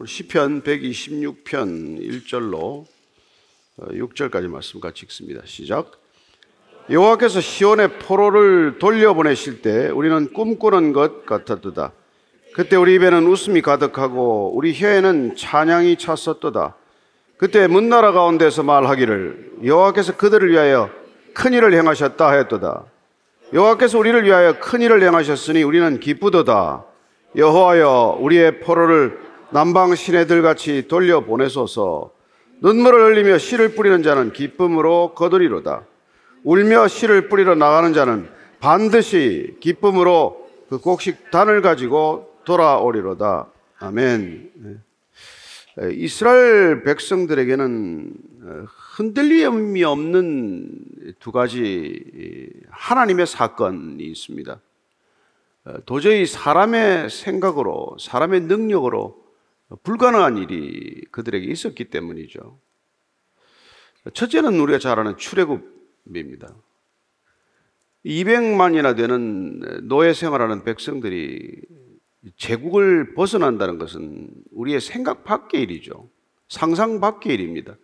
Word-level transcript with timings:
우리 0.00 0.08
시편 0.08 0.62
126편 0.62 2.00
1절로 2.00 2.86
6절까지 3.80 4.48
말씀 4.48 4.80
같이 4.80 5.04
읽습니다. 5.04 5.42
시작. 5.44 5.90
여호와께서 6.88 7.42
시온의 7.42 7.98
포로를 7.98 8.78
돌려보내실 8.78 9.60
때 9.60 9.90
우리는 9.90 10.32
꿈꾸는 10.32 10.94
것 10.94 11.26
같았도다. 11.26 11.92
그때 12.54 12.76
우리 12.76 12.94
입에는 12.94 13.26
웃음이 13.26 13.60
가득하고 13.60 14.52
우리 14.54 14.72
혀에는 14.72 15.36
찬양이 15.36 15.98
찼었도다. 15.98 16.76
그때 17.36 17.66
문나라 17.66 18.12
가운데서 18.12 18.62
말하기를 18.62 19.58
여호와께서 19.66 20.16
그들을 20.16 20.50
위하여 20.50 20.88
큰 21.34 21.52
일을 21.52 21.74
행하셨다 21.74 22.26
하였도다. 22.26 22.84
여호와께서 23.52 23.98
우리를 23.98 24.24
위하여 24.24 24.58
큰 24.60 24.80
일을 24.80 25.02
행하셨으니 25.02 25.62
우리는 25.62 26.00
기쁘도다. 26.00 26.86
여호와여 27.36 28.16
우리의 28.18 28.60
포로를 28.60 29.29
남방 29.52 29.94
시내들 29.96 30.42
같이 30.42 30.86
돌려 30.86 31.24
보내소서. 31.24 32.12
눈물을 32.60 33.06
흘리며 33.06 33.38
씨를 33.38 33.74
뿌리는 33.74 34.02
자는 34.02 34.32
기쁨으로 34.32 35.14
거두리로다. 35.14 35.86
울며 36.44 36.88
씨를 36.88 37.28
뿌리러 37.28 37.54
나가는 37.54 37.92
자는 37.92 38.28
반드시 38.60 39.56
기쁨으로 39.60 40.48
그 40.68 40.78
곡식 40.78 41.30
단을 41.30 41.62
가지고 41.62 42.36
돌아오리로다. 42.44 43.48
아멘. 43.80 44.50
이스라엘 45.92 46.84
백성들에게는 46.84 48.12
흔들림이 48.66 49.82
없는 49.82 50.68
두 51.18 51.32
가지 51.32 52.50
하나님의 52.70 53.26
사건이 53.26 54.04
있습니다. 54.04 54.60
도저히 55.86 56.26
사람의 56.26 57.10
생각으로, 57.10 57.96
사람의 57.98 58.42
능력으로 58.42 59.19
불가능한 59.82 60.38
일이 60.38 61.04
그들에게 61.10 61.46
있었기 61.46 61.86
때문이죠. 61.86 62.58
첫째는 64.14 64.58
우리가 64.58 64.78
잘 64.78 64.98
아는 64.98 65.16
출애굽입니다. 65.16 66.54
200만이나 68.04 68.96
되는 68.96 69.86
노예 69.86 70.14
생활하는 70.14 70.64
백성들이 70.64 71.60
제국을 72.36 73.14
벗어난다는 73.14 73.78
것은 73.78 74.30
우리의 74.52 74.80
생각 74.80 75.24
밖의 75.24 75.62
일이죠. 75.62 76.08
상상 76.48 77.00
밖의 77.00 77.34
일입니다. 77.34 77.76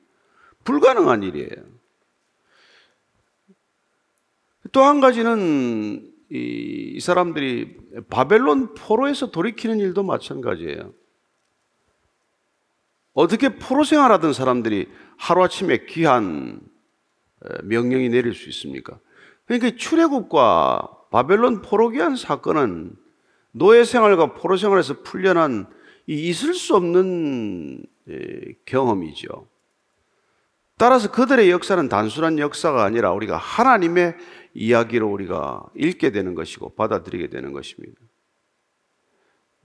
불가능한 0.64 1.22
일이에요. 1.22 1.76
또 4.72 4.82
한 4.82 5.00
가지는 5.00 6.12
이, 6.30 6.92
이 6.96 7.00
사람들이 7.00 7.76
바벨론 8.10 8.74
포로에서 8.74 9.30
돌이키는 9.30 9.78
일도 9.78 10.02
마찬가지예요. 10.02 10.92
어떻게 13.16 13.48
포로 13.48 13.82
생활하던 13.82 14.34
사람들이 14.34 14.90
하루아침에 15.16 15.86
귀한 15.86 16.60
명령이 17.62 18.10
내릴 18.10 18.34
수 18.34 18.50
있습니까? 18.50 18.98
그러니까 19.46 19.74
출애굽과 19.74 20.88
바벨론 21.10 21.62
포로 21.62 21.88
귀한 21.88 22.14
사건은 22.14 22.94
노예 23.52 23.84
생활과 23.84 24.34
포로 24.34 24.58
생활에서 24.58 25.02
풀려난 25.02 25.66
있을 26.06 26.52
수 26.52 26.76
없는 26.76 27.86
경험이죠. 28.66 29.48
따라서 30.76 31.10
그들의 31.10 31.50
역사는 31.50 31.88
단순한 31.88 32.38
역사가 32.38 32.84
아니라 32.84 33.12
우리가 33.12 33.38
하나님의 33.38 34.14
이야기로 34.52 35.10
우리가 35.10 35.64
읽게 35.74 36.12
되는 36.12 36.34
것이고 36.34 36.74
받아들이게 36.74 37.30
되는 37.30 37.54
것입니다. 37.54 37.98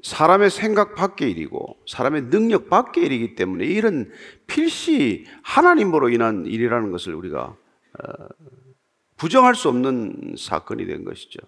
사람의 0.03 0.49
생각 0.49 0.95
밖의 0.95 1.31
일이고 1.31 1.77
사람의 1.88 2.30
능력 2.30 2.69
밖의 2.69 3.05
일이기 3.05 3.35
때문에 3.35 3.66
이런 3.66 4.11
필시 4.47 5.25
하나님으로 5.43 6.09
인한 6.09 6.45
일이라는 6.45 6.91
것을 6.91 7.13
우리가 7.13 7.55
어, 7.99 8.27
부정할 9.17 9.53
수 9.53 9.69
없는 9.69 10.36
사건이 10.37 10.86
된 10.87 11.03
것이죠. 11.03 11.39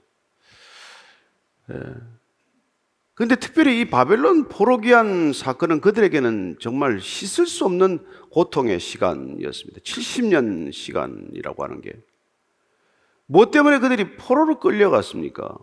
그런데 3.16 3.36
특별히 3.36 3.80
이 3.80 3.90
바벨론 3.90 4.48
포로기한 4.48 5.34
사건은 5.34 5.82
그들에게는 5.82 6.58
정말 6.60 7.00
씻을 7.00 7.46
수 7.46 7.66
없는 7.66 8.06
고통의 8.32 8.80
시간이었습니다. 8.80 9.82
70년 9.82 10.72
시간이라고 10.72 11.64
하는 11.64 11.82
게. 11.82 11.94
뭐 13.26 13.52
때문에 13.52 13.80
그들이 13.80 14.18
포로로 14.18 14.60
끌려갔습니까? 14.60 15.58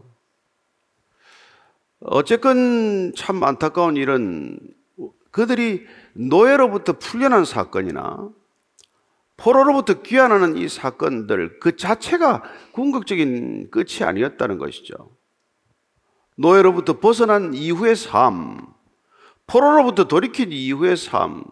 어쨌건 2.01 3.13
참 3.15 3.43
안타까운 3.45 3.97
일은 3.97 4.59
그들이 5.31 5.87
노예로부터 6.15 6.95
풀려난 6.95 7.45
사건이나 7.45 8.31
포로로부터 9.37 10.03
귀환하는 10.03 10.57
이 10.57 10.69
사건들 10.69 11.61
그 11.61 11.77
자체가 11.77 12.43
궁극적인 12.73 13.71
끝이 13.71 14.03
아니었다는 14.03 14.59
것이죠. 14.59 15.11
노예로부터 16.37 17.01
벗어난 17.01 17.55
이후의 17.55 17.97
삶, 17.97 18.67
포로로부터 19.47 20.09
돌이킨 20.09 20.53
이후의 20.53 20.97
삶, 20.97 21.45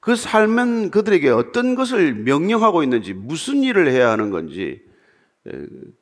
그 0.00 0.14
삶은 0.14 0.90
그들에게 0.90 1.28
어떤 1.30 1.74
것을 1.74 2.14
명령하고 2.14 2.82
있는지, 2.82 3.12
무슨 3.12 3.62
일을 3.62 3.90
해야 3.90 4.10
하는 4.10 4.30
건지, 4.30 4.82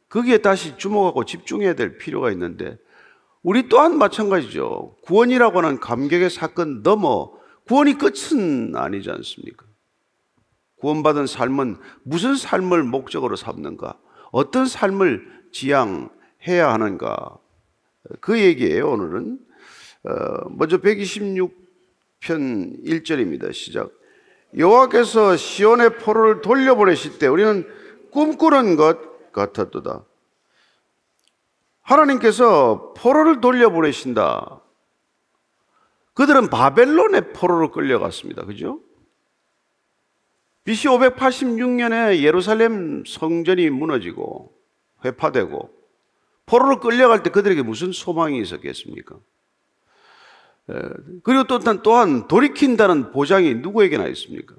거기에 0.08 0.38
다시 0.38 0.76
주목하고 0.76 1.24
집중해야 1.24 1.74
될 1.74 1.96
필요가 1.98 2.30
있는데, 2.30 2.76
우리 3.44 3.68
또한 3.68 3.98
마찬가지죠. 3.98 4.96
구원이라고 5.02 5.58
하는 5.58 5.78
감격의 5.78 6.30
사건 6.30 6.82
넘어 6.82 7.30
구원이 7.66 7.98
끝은 7.98 8.74
아니지 8.74 9.10
않습니까? 9.10 9.66
구원받은 10.80 11.26
삶은 11.26 11.76
무슨 12.02 12.36
삶을 12.36 12.82
목적으로 12.84 13.36
삼는가? 13.36 13.98
어떤 14.32 14.66
삶을 14.66 15.26
지향해야 15.52 16.72
하는가? 16.72 17.36
그 18.20 18.40
얘기예요, 18.40 18.90
오늘은. 18.90 19.38
어, 20.04 20.48
먼저 20.50 20.78
126편 20.78 21.50
1절입니다. 22.22 23.52
시작. 23.52 23.90
여호와께서 24.56 25.36
시온의 25.36 25.98
포로를 25.98 26.40
돌려보내실 26.40 27.18
때 27.18 27.26
우리는 27.26 27.66
꿈꾸는 28.10 28.76
것 28.76 29.32
같았도다. 29.32 30.04
하나님께서 31.84 32.94
포로를 32.96 33.40
돌려보내신다. 33.40 34.60
그들은 36.14 36.48
바벨론의 36.48 37.32
포로로 37.32 37.70
끌려갔습니다. 37.70 38.44
그죠? 38.44 38.80
BC 40.64 40.88
586년에 40.88 42.20
예루살렘 42.22 43.04
성전이 43.04 43.68
무너지고 43.70 44.52
회파되고 45.04 45.70
포로로 46.46 46.80
끌려갈 46.80 47.22
때 47.22 47.30
그들에게 47.30 47.62
무슨 47.62 47.92
소망이 47.92 48.40
있었겠습니까? 48.40 49.16
그리고 51.22 51.44
또 51.44 51.58
또한 51.82 52.26
돌이킨다는 52.26 53.12
보장이 53.12 53.54
누구에게나 53.56 54.06
있습니까? 54.08 54.54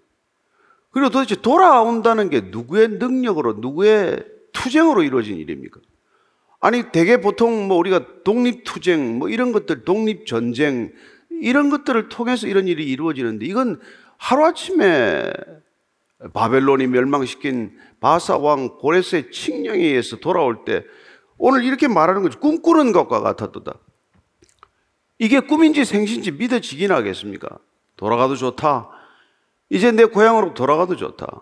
그리고 0.91 1.09
도대체 1.09 1.35
돌아온다는 1.35 2.29
게 2.29 2.41
누구의 2.41 2.89
능력으로 2.89 3.53
누구의 3.53 4.23
투쟁으로 4.53 5.01
이루어진 5.01 5.37
일입니까? 5.37 5.79
아니 6.59 6.91
대개 6.91 7.21
보통 7.21 7.67
뭐 7.67 7.77
우리가 7.77 8.23
독립투쟁 8.23 9.19
뭐 9.19 9.29
이런 9.29 9.51
것들 9.51 9.83
독립전쟁 9.85 10.93
이런 11.41 11.69
것들을 11.69 12.09
통해서 12.09 12.47
이런 12.47 12.67
일이 12.67 12.85
이루어지는데 12.85 13.45
이건 13.45 13.79
하루아침에 14.17 15.31
바벨론이 16.33 16.87
멸망시킨 16.87 17.77
바사 17.99 18.37
왕 18.37 18.77
고레스의 18.77 19.31
칙령에 19.31 19.83
의해서 19.83 20.17
돌아올 20.17 20.65
때 20.65 20.83
오늘 21.37 21.63
이렇게 21.63 21.87
말하는 21.87 22.23
거죠. 22.23 22.39
꿈꾸는 22.39 22.91
것과 22.93 23.19
같았도다. 23.19 23.73
이게 25.19 25.39
꿈인지 25.39 25.85
생신지 25.85 26.31
믿어지긴 26.31 26.91
하겠습니까? 26.91 27.49
돌아가도 27.97 28.35
좋다. 28.35 28.89
이제 29.69 29.91
내 29.91 30.05
고향으로 30.05 30.53
돌아가도 30.53 30.95
좋다. 30.95 31.41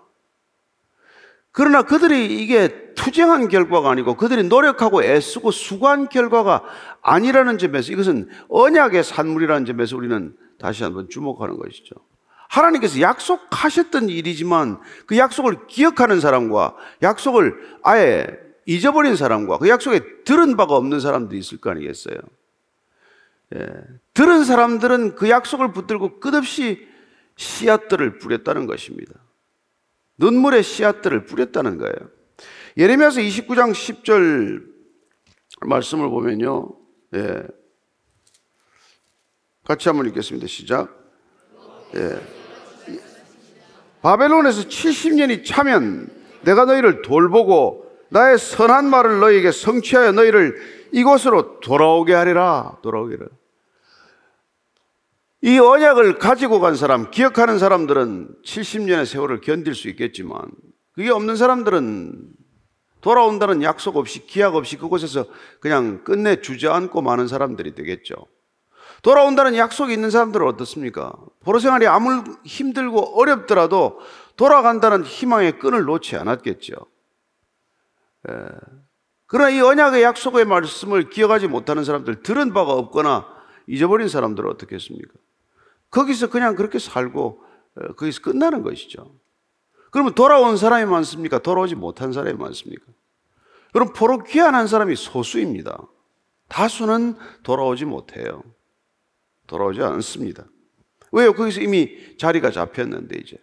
그러나 1.52 1.84
그들이 1.84 2.42
이게 2.42 2.83
투쟁한 2.96 3.48
결과가 3.48 3.90
아니고 3.92 4.16
그들이 4.16 4.44
노력하고 4.44 5.04
애쓰고 5.04 5.52
수고한 5.52 6.10
결과가 6.10 6.64
아니라는 7.02 7.58
점에서 7.58 7.92
이것은 7.92 8.30
언약의 8.50 9.04
산물이라는 9.04 9.66
점에서 9.66 9.98
우리는 9.98 10.36
다시 10.60 10.84
한번 10.84 11.10
주목하는 11.10 11.58
것이죠. 11.58 11.96
하나님께서 12.50 13.02
약속하셨던 13.02 14.10
일이지만 14.10 14.80
그 15.08 15.18
약속을 15.18 15.68
기억하는 15.68 16.20
사람과 16.20 16.76
약속을 17.02 17.80
아예 17.84 18.28
잊어버린 18.66 19.16
사람과 19.16 19.58
그 19.58 19.70
약속에 19.70 20.24
들은 20.24 20.56
바가 20.56 20.76
없는 20.76 21.00
사람들이 21.00 21.40
있을 21.40 21.60
거 21.60 21.72
아니겠어요? 21.72 22.16
예. 23.56 23.68
들은 24.14 24.44
사람들은 24.44 25.16
그 25.16 25.30
약속을 25.30 25.74
붙들고 25.74 26.20
끝없이 26.20 26.88
씨앗들을 27.36 28.20
뿌렸다는 28.20 28.68
것입니다. 28.68 29.14
눈물의 30.18 30.64
씨앗들을 30.64 31.26
뿌렸다는 31.26 31.78
거예요. 31.78 31.96
예레미야서 32.78 33.22
29장 33.22 33.72
10절 33.72 34.64
말씀을 35.62 36.10
보면요. 36.10 36.70
예. 37.16 37.44
같이 39.64 39.88
한번 39.88 40.08
읽겠습니다. 40.08 40.48
시작. 40.48 40.90
예. 41.96 42.22
바벨론에서 44.02 44.64
70년이 44.64 45.46
차면 45.46 46.10
내가 46.42 46.66
너희를 46.66 47.02
돌보고 47.02 47.90
나의 48.10 48.38
선한 48.38 48.90
말을 48.90 49.20
너희에게 49.20 49.52
성취하여 49.52 50.12
너희를 50.12 50.60
이곳으로 50.92 51.60
돌아오게 51.62 52.14
하리라. 52.14 52.78
하리라. 52.84 53.28
이 55.42 55.60
언약을 55.60 56.20
가지고 56.20 56.60
간 56.60 56.76
사람, 56.76 57.12
기억하는 57.12 57.60
사람들은 57.60 58.36
70년의 58.46 59.06
세월을 59.06 59.42
견딜 59.42 59.76
수 59.76 59.90
있겠지만 59.90 60.40
그게 60.94 61.10
없는 61.10 61.36
사람들은 61.36 62.34
돌아온다는 63.02 63.62
약속 63.64 63.98
없이 63.98 64.26
기약 64.26 64.56
없이 64.56 64.78
그곳에서 64.78 65.26
그냥 65.60 66.04
끝내 66.04 66.42
주저앉고 66.42 67.02
마는 67.02 67.28
사람들이 67.28 67.76
되겠죠. 67.76 68.16
돌아온다는 69.02 69.56
약속이 69.58 69.92
있는 69.92 70.10
사람들은 70.10 70.48
어떻습니까? 70.48 71.14
포로 71.42 71.60
생활이 71.60 71.86
아무 71.88 72.24
힘들고 72.46 73.20
어렵더라도 73.20 74.00
돌아간다는 74.38 75.04
희망의 75.04 75.60
끈을 75.60 75.84
놓지 75.84 76.16
않았겠죠. 76.16 76.74
예. 78.30 78.34
그러나 79.26 79.50
이 79.50 79.60
언약의 79.60 80.04
약속의 80.04 80.46
말씀을 80.46 81.10
기억하지 81.10 81.48
못하는 81.48 81.84
사람들, 81.84 82.24
들은 82.24 82.54
바가 82.54 82.72
없거나 82.72 83.28
잊어버린 83.68 84.08
사람들은 84.08 84.50
어떻겠습니까? 84.50 85.12
거기서 85.90 86.30
그냥 86.30 86.56
그렇게 86.56 86.80
살고 86.80 87.44
어, 87.76 87.94
거기서 87.96 88.22
끝나는 88.22 88.64
것이죠. 88.64 89.16
그러면 89.94 90.16
돌아온 90.16 90.58
사람이 90.58 90.90
많습니까? 90.90 91.38
돌아오지 91.38 91.76
못한 91.76 92.12
사람이 92.12 92.36
많습니까? 92.36 92.84
그럼 93.72 93.94
포로 93.94 94.24
귀환한 94.24 94.66
사람이 94.66 94.96
소수입니다. 94.96 95.84
다수는 96.50 97.16
돌아오지 97.44 97.86
못해요. 97.86 98.44
돌아오지 99.46 99.82
않습니다. 99.84 100.46
왜요? 101.12 101.34
거기서 101.34 101.62
이미 101.62 102.18
자리가 102.18 102.50
잡혔는데 102.50 103.20
이제. 103.20 103.38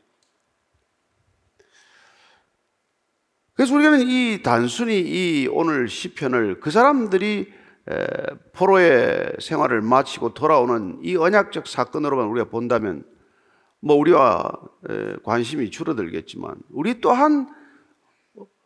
그래서 3.54 3.72
우리는 3.72 4.00
이 4.00 4.42
단순히 4.42 4.98
이 4.98 5.48
오늘 5.52 5.88
시편을 5.88 6.58
그 6.58 6.72
사람들이 6.72 7.52
포로의 8.54 9.34
생활을 9.38 9.82
마치고 9.82 10.34
돌아오는 10.34 10.98
이 11.02 11.14
언약적 11.14 11.68
사건으로만 11.68 12.26
우리가 12.26 12.48
본다면 12.48 13.04
뭐 13.80 13.96
우리와 13.96 14.52
관심이 15.24 15.70
줄어들겠지만 15.70 16.56
우리 16.70 17.00
또한 17.00 17.48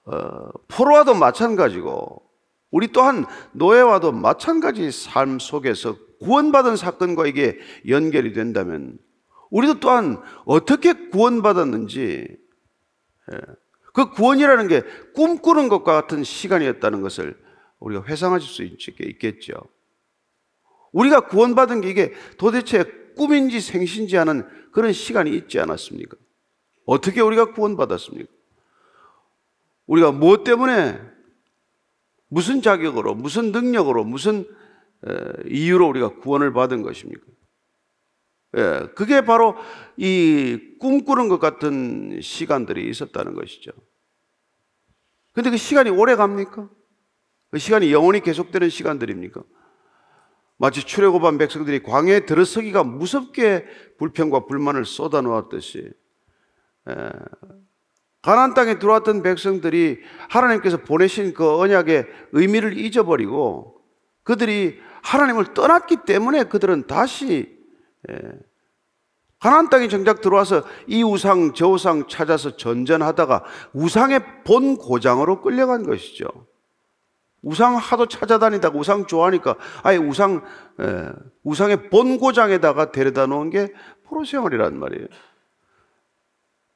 어, 0.06 0.50
포로와도 0.68 1.14
마찬가지고 1.14 2.22
우리 2.70 2.88
또한 2.88 3.24
노예와도 3.52 4.12
마찬가지 4.12 4.90
삶 4.90 5.38
속에서 5.38 5.96
구원받은 6.20 6.76
사건과 6.76 7.26
이게 7.26 7.58
연결이 7.88 8.32
된다면 8.32 8.98
우리도 9.50 9.80
또한 9.80 10.20
어떻게 10.44 10.92
구원받았는지 11.10 12.36
그 13.92 14.10
구원이라는 14.10 14.66
게 14.66 14.82
꿈꾸는 15.14 15.68
것과 15.68 15.92
같은 15.92 16.24
시간이었다는 16.24 17.00
것을 17.00 17.40
우리가 17.78 18.04
회상하실 18.04 18.48
수 18.48 18.64
있겠죠. 18.64 19.54
우리가 20.92 21.28
구원받은 21.28 21.82
게 21.82 21.90
이게 21.90 22.12
도대체 22.36 22.84
꿈인지 23.16 23.60
생신지 23.60 24.16
하는 24.16 24.44
그런 24.74 24.92
시간이 24.92 25.30
있지 25.36 25.60
않았습니까? 25.60 26.16
어떻게 26.84 27.20
우리가 27.20 27.52
구원받았습니까? 27.52 28.30
우리가 29.86 30.10
무엇 30.10 30.42
때문에 30.42 31.00
무슨 32.26 32.60
자격으로, 32.60 33.14
무슨 33.14 33.52
능력으로, 33.52 34.02
무슨 34.02 34.44
이유로 35.46 35.88
우리가 35.88 36.16
구원을 36.16 36.52
받은 36.52 36.82
것입니까? 36.82 37.22
예, 38.56 38.88
그게 38.96 39.20
바로 39.20 39.54
이 39.96 40.58
꿈꾸는 40.80 41.28
것 41.28 41.38
같은 41.38 42.20
시간들이 42.20 42.88
있었다는 42.90 43.34
것이죠. 43.34 43.70
근데 45.32 45.50
그 45.50 45.56
시간이 45.56 45.90
오래 45.90 46.16
갑니까? 46.16 46.68
그 47.50 47.58
시간이 47.58 47.92
영원히 47.92 48.20
계속되는 48.20 48.70
시간들입니까? 48.70 49.40
마치 50.56 50.84
출애굽한 50.84 51.38
백성들이 51.38 51.82
광야에 51.82 52.26
들어서기가 52.26 52.84
무섭게 52.84 53.64
불평과 53.98 54.46
불만을 54.46 54.84
쏟아놓았듯이 54.84 55.92
가나안 58.22 58.54
땅에 58.54 58.78
들어왔던 58.78 59.22
백성들이 59.22 60.00
하나님께서 60.30 60.78
보내신 60.78 61.34
그 61.34 61.58
언약의 61.58 62.06
의미를 62.32 62.78
잊어버리고 62.78 63.82
그들이 64.22 64.78
하나님을 65.02 65.52
떠났기 65.52 65.98
때문에 66.06 66.44
그들은 66.44 66.86
다시 66.86 67.58
가나안 69.40 69.68
땅에 69.68 69.88
정작 69.88 70.22
들어와서 70.22 70.64
이 70.86 71.02
우상 71.02 71.52
저 71.52 71.68
우상 71.68 72.08
찾아서 72.08 72.56
전전하다가 72.56 73.44
우상의 73.74 74.44
본 74.44 74.78
고장으로 74.78 75.42
끌려간 75.42 75.82
것이죠. 75.82 76.26
우상 77.44 77.76
하도 77.76 78.06
찾아다니다가 78.06 78.76
우상 78.76 79.06
좋아하니까 79.06 79.56
아예 79.82 79.98
우상 79.98 80.42
에, 80.80 81.08
우상의 81.42 81.90
본고장에다가 81.90 82.90
데려다 82.90 83.26
놓은 83.26 83.50
게 83.50 83.72
포로 84.04 84.24
생활이란 84.24 84.78
말이에요. 84.78 85.06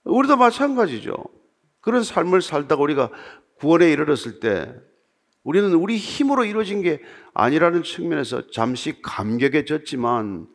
우리도 0.04 0.36
마찬가지죠. 0.36 1.14
그런 1.80 2.02
삶을 2.02 2.42
살다가 2.42 2.82
우리가 2.82 3.10
구원에 3.58 3.90
이르렀을 3.90 4.40
때 4.40 4.74
우리는 5.42 5.72
우리 5.72 5.96
힘으로 5.96 6.44
이루어진 6.44 6.82
게 6.82 7.00
아니라는 7.32 7.82
측면에서 7.82 8.50
잠시 8.50 9.00
감격에 9.00 9.64
졌지만 9.64 10.46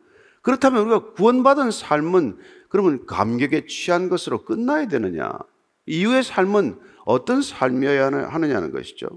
그렇다면 0.42 0.82
우리가 0.82 1.12
구원받은 1.12 1.70
삶은 1.70 2.38
그러면 2.68 3.06
감격에 3.06 3.66
취한 3.66 4.08
것으로 4.08 4.44
끝나야 4.44 4.86
되느냐? 4.86 5.32
이후의 5.86 6.22
삶은 6.22 6.78
어떤 7.04 7.42
삶이어야 7.42 8.06
하느냐는 8.30 8.70
것이죠. 8.72 9.08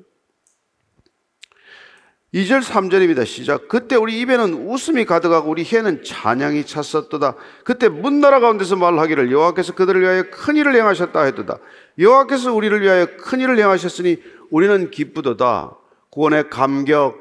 2절 2.34 2.62
3절입니다. 2.62 3.26
시작. 3.26 3.70
그때 3.70 3.96
우리 3.96 4.20
입에는 4.20 4.54
웃음이 4.70 5.06
가득하고 5.06 5.50
우리 5.50 5.64
혀에는 5.64 6.04
찬양이 6.04 6.66
찼었도다. 6.66 7.36
그때 7.64 7.88
문나라 7.88 8.42
가운데서 8.42 8.76
말하기를 8.76 9.32
여호와께서 9.32 9.74
그들을 9.76 10.02
위하여 10.02 10.24
큰 10.30 10.58
일을 10.58 10.76
행하셨다 10.76 11.22
했도다. 11.22 11.60
여호와께서 11.98 12.54
우리를 12.54 12.82
위하여 12.82 13.08
큰 13.18 13.40
일을 13.40 13.58
행하셨으니 13.58 14.22
우리는 14.52 14.92
기쁘도다. 14.92 15.78
구원의 16.10 16.50
감격, 16.50 17.16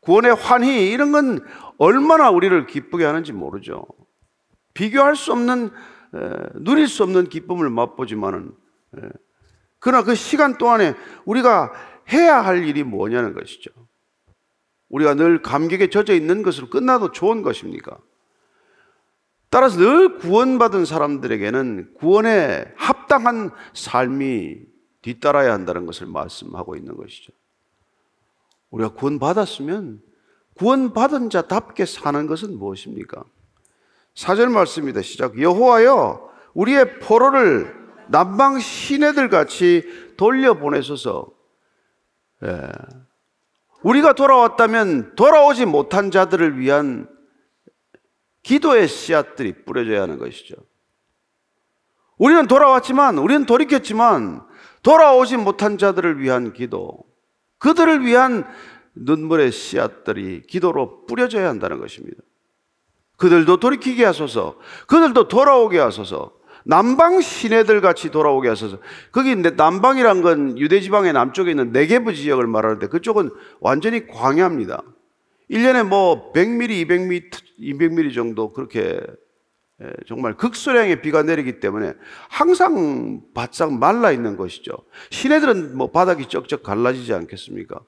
구원의 0.00 0.34
환희 0.34 0.90
이런 0.90 1.12
건 1.12 1.40
얼마나 1.78 2.30
우리를 2.30 2.66
기쁘게 2.66 3.04
하는지 3.04 3.32
모르죠. 3.32 3.86
비교할 4.74 5.14
수 5.14 5.30
없는 5.30 5.70
누릴 6.54 6.88
수 6.88 7.04
없는 7.04 7.28
기쁨을 7.28 7.70
맛보지만은 7.70 8.50
그러나 9.78 10.02
그 10.02 10.16
시간 10.16 10.58
동안에 10.58 10.94
우리가 11.24 11.72
해야 12.12 12.44
할 12.44 12.66
일이 12.66 12.82
뭐냐는 12.82 13.32
것이죠. 13.32 13.70
우리가 14.88 15.14
늘 15.14 15.42
감격에 15.42 15.90
젖어 15.90 16.14
있는 16.14 16.42
것으로 16.42 16.68
끝나도 16.68 17.12
좋은 17.12 17.42
것입니까? 17.42 17.98
따라서 19.50 19.78
늘 19.78 20.18
구원받은 20.18 20.84
사람들에게는 20.84 21.94
구원에 21.94 22.72
합당한 22.76 23.50
삶이 23.72 24.56
뒤따라야 25.02 25.52
한다는 25.52 25.86
것을 25.86 26.06
말씀하고 26.06 26.76
있는 26.76 26.96
것이죠. 26.96 27.32
우리가 28.70 28.90
구원받았으면 28.94 30.02
구원받은 30.54 31.30
자답게 31.30 31.86
사는 31.86 32.26
것은 32.26 32.58
무엇입니까? 32.58 33.24
사절 34.14 34.48
말씀입니다. 34.48 35.00
시작. 35.00 35.40
여호와여, 35.40 36.28
우리의 36.54 36.98
포로를 36.98 37.74
남방 38.08 38.58
시내들 38.58 39.28
같이 39.28 39.84
돌려보내소서. 40.16 41.28
예. 42.44 42.68
우리가 43.82 44.12
돌아왔다면 44.14 45.14
돌아오지 45.14 45.66
못한 45.66 46.10
자들을 46.10 46.58
위한 46.58 47.08
기도의 48.42 48.88
씨앗들이 48.88 49.64
뿌려져야 49.64 50.02
하는 50.02 50.18
것이죠. 50.18 50.56
우리는 52.16 52.46
돌아왔지만, 52.46 53.18
우리는 53.18 53.46
돌이켰지만, 53.46 54.42
돌아오지 54.82 55.36
못한 55.36 55.78
자들을 55.78 56.20
위한 56.20 56.52
기도, 56.52 57.04
그들을 57.58 58.04
위한 58.04 58.44
눈물의 58.94 59.52
씨앗들이 59.52 60.42
기도로 60.42 61.06
뿌려져야 61.06 61.48
한다는 61.48 61.78
것입니다. 61.78 62.22
그들도 63.16 63.58
돌이키게 63.58 64.04
하소서, 64.04 64.58
그들도 64.86 65.28
돌아오게 65.28 65.78
하소서, 65.78 66.37
남방 66.68 67.22
시내들 67.22 67.80
같이 67.80 68.10
돌아오게 68.10 68.46
하소서. 68.50 68.78
거기 69.10 69.34
남방이란 69.34 70.20
건 70.20 70.58
유대 70.58 70.80
지방의 70.80 71.14
남쪽에 71.14 71.50
있는 71.50 71.72
네게브 71.72 72.12
지역을 72.12 72.46
말하는데 72.46 72.88
그쪽은 72.88 73.30
완전히 73.60 74.06
광야입니다. 74.06 74.82
1년에 75.50 75.88
뭐 75.88 76.30
100mm, 76.34 76.86
200mm, 76.86 77.30
200mm 77.58 78.14
정도 78.14 78.52
그렇게 78.52 79.00
정말 80.06 80.36
극소량의 80.36 81.00
비가 81.00 81.22
내리기 81.22 81.58
때문에 81.58 81.94
항상 82.28 83.22
바싹 83.32 83.72
말라 83.72 84.12
있는 84.12 84.36
것이죠. 84.36 84.74
시내들은 85.08 85.74
뭐 85.74 85.90
바닥이 85.90 86.26
쩍쩍 86.26 86.62
갈라지지 86.62 87.14
않겠습니까? 87.14 87.80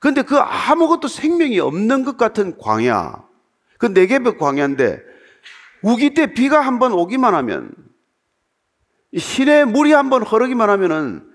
그런데 0.00 0.22
그 0.22 0.36
아무것도 0.38 1.06
생명이 1.06 1.60
없는 1.60 2.04
것 2.04 2.16
같은 2.16 2.58
광야, 2.58 3.22
그 3.78 3.86
네개벽 3.86 4.38
광야인데 4.38 5.00
우기 5.82 6.14
때 6.14 6.34
비가 6.34 6.62
한 6.62 6.80
번 6.80 6.92
오기만 6.92 7.32
하면 7.34 7.70
시내 9.16 9.64
물이 9.64 9.92
한번 9.92 10.22
흐르기만 10.22 10.70
하면은 10.70 11.30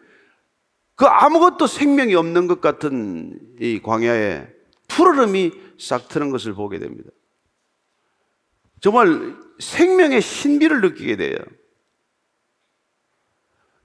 그 0.95 1.05
아무것도 1.05 1.67
생명이 1.67 2.13
없는 2.15 2.48
것 2.48 2.59
같은 2.59 3.39
이 3.59 3.79
광야에 3.81 4.48
푸르름이 4.88 5.53
싹 5.77 6.09
트는 6.09 6.29
것을 6.29 6.53
보게 6.53 6.77
됩니다. 6.79 7.09
정말 8.81 9.36
생명의 9.59 10.21
신비를 10.21 10.81
느끼게 10.81 11.15
돼요. 11.15 11.38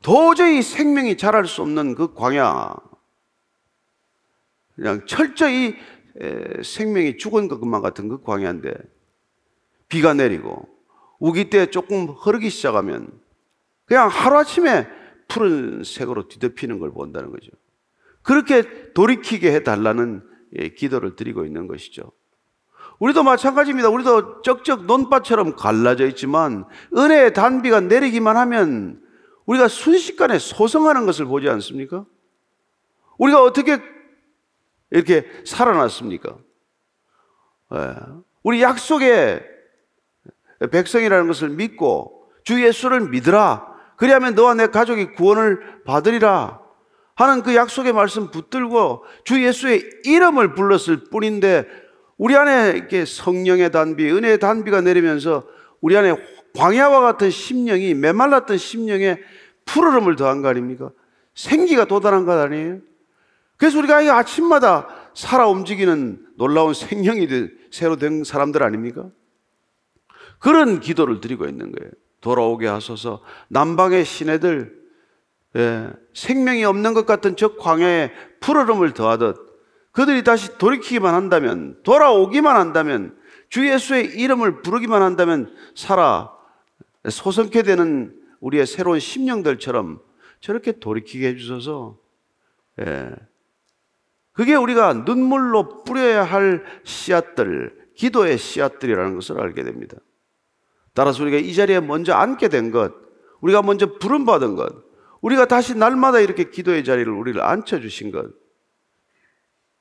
도저히 0.02 0.60
생명이 0.60 1.16
자랄 1.16 1.46
수 1.46 1.62
없는 1.62 1.94
그 1.94 2.14
광야. 2.14 2.74
그냥 4.74 5.06
철저히 5.06 5.76
생명이 6.62 7.16
죽은 7.16 7.48
것만 7.48 7.80
같은 7.80 8.08
그 8.08 8.22
광야인데 8.22 8.74
비가 9.88 10.14
내리고 10.14 10.68
우기 11.20 11.48
때 11.48 11.66
조금 11.66 12.08
흐르기 12.08 12.50
시작하면 12.50 13.24
그냥 13.86 14.08
하루아침에 14.08 14.88
푸른색으로 15.28 16.28
뒤덮이는 16.28 16.78
걸 16.78 16.92
본다는 16.92 17.30
거죠. 17.30 17.50
그렇게 18.22 18.92
돌이키게 18.92 19.52
해달라는 19.52 20.22
예, 20.56 20.68
기도를 20.70 21.16
드리고 21.16 21.44
있는 21.44 21.66
것이죠. 21.66 22.12
우리도 22.98 23.22
마찬가지입니다. 23.22 23.88
우리도 23.88 24.42
쩍쩍 24.42 24.86
논밭처럼 24.86 25.56
갈라져 25.56 26.06
있지만 26.08 26.64
은혜의 26.96 27.34
단비가 27.34 27.80
내리기만 27.80 28.36
하면 28.36 29.02
우리가 29.46 29.68
순식간에 29.68 30.38
소성하는 30.38 31.04
것을 31.04 31.26
보지 31.26 31.48
않습니까? 31.48 32.06
우리가 33.18 33.42
어떻게 33.42 33.78
이렇게 34.90 35.26
살아났습니까? 35.44 36.36
예. 37.74 37.94
우리 38.42 38.62
약속의 38.62 39.44
백성이라는 40.70 41.26
것을 41.26 41.48
믿고 41.50 42.30
주 42.44 42.62
예수를 42.64 43.08
믿으라. 43.08 43.74
그리하면 43.96 44.34
너와 44.34 44.54
내 44.54 44.66
가족이 44.66 45.12
구원을 45.12 45.82
받으리라. 45.84 46.60
하는 47.16 47.42
그 47.42 47.54
약속의 47.54 47.92
말씀 47.92 48.30
붙들고 48.30 49.04
주 49.24 49.42
예수의 49.44 49.88
이름을 50.04 50.54
불렀을 50.54 51.04
뿐인데 51.10 51.66
우리 52.16 52.36
안에 52.36 52.72
이렇게 52.76 53.04
성령의 53.04 53.70
단비, 53.70 54.10
은혜의 54.10 54.38
단비가 54.38 54.80
내리면서 54.80 55.46
우리 55.80 55.96
안에 55.96 56.16
광야와 56.56 57.00
같은 57.00 57.30
심령이 57.30 57.94
메말랐던 57.94 58.58
심령에 58.58 59.18
푸르름을 59.64 60.16
더한 60.16 60.42
거 60.42 60.48
아닙니까? 60.48 60.90
생기가 61.34 61.84
도달한 61.84 62.24
것 62.24 62.38
아니에요? 62.38 62.78
그래서 63.56 63.78
우리가 63.78 64.02
이 64.02 64.08
아침마다 64.08 64.88
살아 65.14 65.48
움직이는 65.48 66.26
놀라운 66.36 66.74
생명이 66.74 67.28
새로 67.70 67.96
된 67.96 68.24
사람들 68.24 68.62
아닙니까? 68.62 69.08
그런 70.38 70.80
기도를 70.80 71.20
드리고 71.20 71.46
있는 71.46 71.72
거예요. 71.72 71.90
돌아오게 72.25 72.66
하소서 72.66 73.21
남방의 73.49 74.07
시내들 74.07 74.83
예, 75.57 75.90
생명이 76.14 76.64
없는 76.64 76.95
것 76.95 77.04
같은 77.04 77.37
저 77.37 77.54
광야에 77.57 78.11
푸르름을 78.40 78.95
더하듯 78.95 79.37
그들이 79.93 80.25
다시 80.25 80.57
돌이키기만 80.57 81.14
한다면 81.14 81.78
돌아오기만 81.85 82.57
한다면 82.57 83.16
주 83.50 83.69
예수의 83.69 84.19
이름을 84.19 84.62
부르기만 84.62 85.02
한다면 85.02 85.54
살아 85.76 86.33
소성케 87.09 87.62
되는 87.62 88.19
우리의 88.40 88.66
새로운 88.66 88.99
심령들처럼 88.99 90.00
저렇게 90.40 90.81
돌이키게 90.81 91.28
해주셔서 91.28 91.99
예. 92.81 93.11
그게 94.33 94.57
우리가 94.57 94.95
눈물로 94.95 95.85
뿌려야 95.85 96.25
할 96.25 96.64
씨앗들, 96.83 97.90
기도의 97.95 98.38
씨앗들이라는 98.38 99.14
것을 99.14 99.40
알게 99.40 99.62
됩니다. 99.62 99.99
따라서 100.94 101.22
우리가 101.22 101.38
이 101.38 101.52
자리에 101.52 101.80
먼저 101.80 102.14
앉게 102.14 102.48
된 102.48 102.70
것, 102.70 102.92
우리가 103.40 103.62
먼저 103.62 103.98
부름받은 103.98 104.56
것, 104.56 104.72
우리가 105.20 105.46
다시 105.46 105.76
날마다 105.76 106.20
이렇게 106.20 106.50
기도의 106.50 106.84
자리를 106.84 107.12
우리를 107.12 107.40
앉혀주신 107.42 108.10
것, 108.10 108.30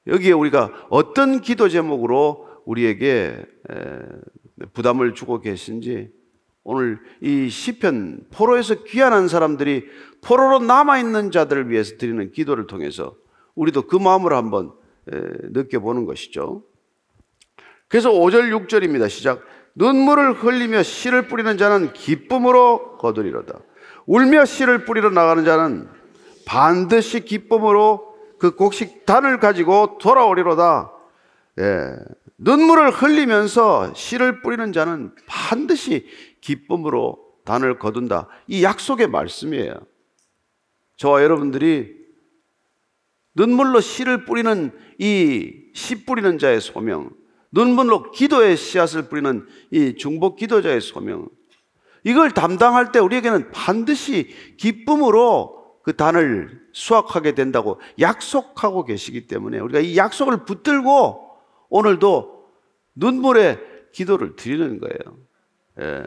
여기에 0.07 0.33
우리가 0.33 0.87
어떤 0.89 1.39
기도 1.39 1.69
제목으로 1.69 2.49
우리에게 2.65 3.45
부담을 4.73 5.13
주고 5.13 5.39
계신지 5.39 6.11
오늘 6.63 6.99
이 7.21 7.49
시편 7.49 8.27
포로에서 8.31 8.83
귀환한 8.83 9.27
사람들이 9.27 9.85
포로로 10.21 10.59
남아 10.59 10.99
있는 10.99 11.29
자들을 11.31 11.69
위해서 11.69 11.97
드리는 11.97 12.31
기도를 12.31 12.67
통해서 12.67 13.15
우리도 13.55 13.87
그 13.87 13.97
마음을 13.97 14.33
한번 14.33 14.71
느껴보는 15.05 16.05
것이죠. 16.05 16.63
그래서 17.89 18.11
5절 18.11 18.67
6절입니다. 18.67 19.09
시작. 19.09 19.41
눈물을 19.75 20.33
흘리며 20.33 20.83
씨를 20.83 21.27
뿌리는 21.27 21.57
자는 21.57 21.93
기쁨으로 21.93 22.97
거두리로다. 22.97 23.59
울며 24.05 24.45
씨를 24.45 24.85
뿌리러 24.85 25.09
나가는 25.09 25.43
자는 25.45 25.89
반드시 26.45 27.21
기쁨으로 27.21 28.13
그 28.37 28.55
곡식단을 28.55 29.39
가지고 29.39 29.97
돌아오리로다. 29.99 30.91
예. 31.59 31.95
눈물을 32.37 32.91
흘리면서 32.91 33.93
씨를 33.93 34.41
뿌리는 34.41 34.73
자는 34.73 35.13
반드시 35.27 36.05
기쁨으로 36.41 37.19
단을 37.45 37.79
거둔다. 37.79 38.27
이 38.47 38.63
약속의 38.63 39.07
말씀이에요. 39.07 39.73
저와 40.97 41.23
여러분들이 41.23 41.95
눈물로 43.35 43.79
씨를 43.79 44.25
뿌리는 44.25 44.71
이 44.99 45.63
씨 45.73 46.05
뿌리는 46.05 46.37
자의 46.37 46.61
소명, 46.61 47.09
눈물로 47.53 48.11
기도의 48.11 48.57
씨앗을 48.57 49.09
뿌리는 49.09 49.47
이 49.71 49.95
중복 49.95 50.37
기도자의 50.37 50.81
소명. 50.81 51.29
이걸 52.03 52.31
담당할 52.31 52.91
때 52.91 52.99
우리에게는 52.99 53.51
반드시 53.51 54.35
기쁨으로 54.57 55.79
그 55.83 55.95
단을 55.95 56.61
수확하게 56.73 57.35
된다고 57.35 57.79
약속하고 57.99 58.85
계시기 58.85 59.27
때문에 59.27 59.59
우리가 59.59 59.79
이 59.79 59.95
약속을 59.95 60.45
붙들고 60.45 61.29
오늘도 61.69 62.49
눈물의 62.95 63.59
기도를 63.91 64.35
드리는 64.35 64.79
거예요. 64.79 65.17
예. 65.79 66.05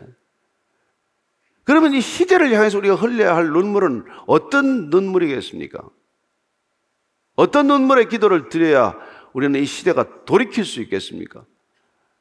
그러면 1.62 1.94
이 1.94 2.00
시대를 2.00 2.52
향해서 2.52 2.78
우리가 2.78 2.96
흘려야 2.96 3.36
할 3.36 3.48
눈물은 3.48 4.04
어떤 4.26 4.90
눈물이겠습니까? 4.90 5.80
어떤 7.36 7.66
눈물의 7.66 8.08
기도를 8.08 8.48
드려야 8.48 8.96
우리는 9.37 9.61
이 9.61 9.66
시대가 9.66 10.25
돌이킬 10.25 10.64
수 10.64 10.81
있겠습니까? 10.81 11.45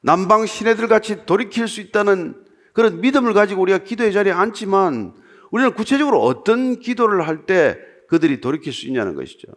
남방 0.01 0.45
시내들 0.45 0.89
같이 0.89 1.25
돌이킬 1.25 1.69
수 1.69 1.79
있다는 1.79 2.45
그런 2.73 2.99
믿음을 2.99 3.33
가지고 3.33 3.61
우리가 3.61 3.77
기도의 3.77 4.11
자리에 4.11 4.33
앉지만 4.33 5.15
우리는 5.49 5.73
구체적으로 5.73 6.21
어떤 6.21 6.77
기도를 6.77 7.25
할 7.25 7.45
때 7.45 7.79
그들이 8.09 8.41
돌이킬 8.41 8.73
수 8.73 8.85
있냐는 8.85 9.15
것이죠. 9.15 9.47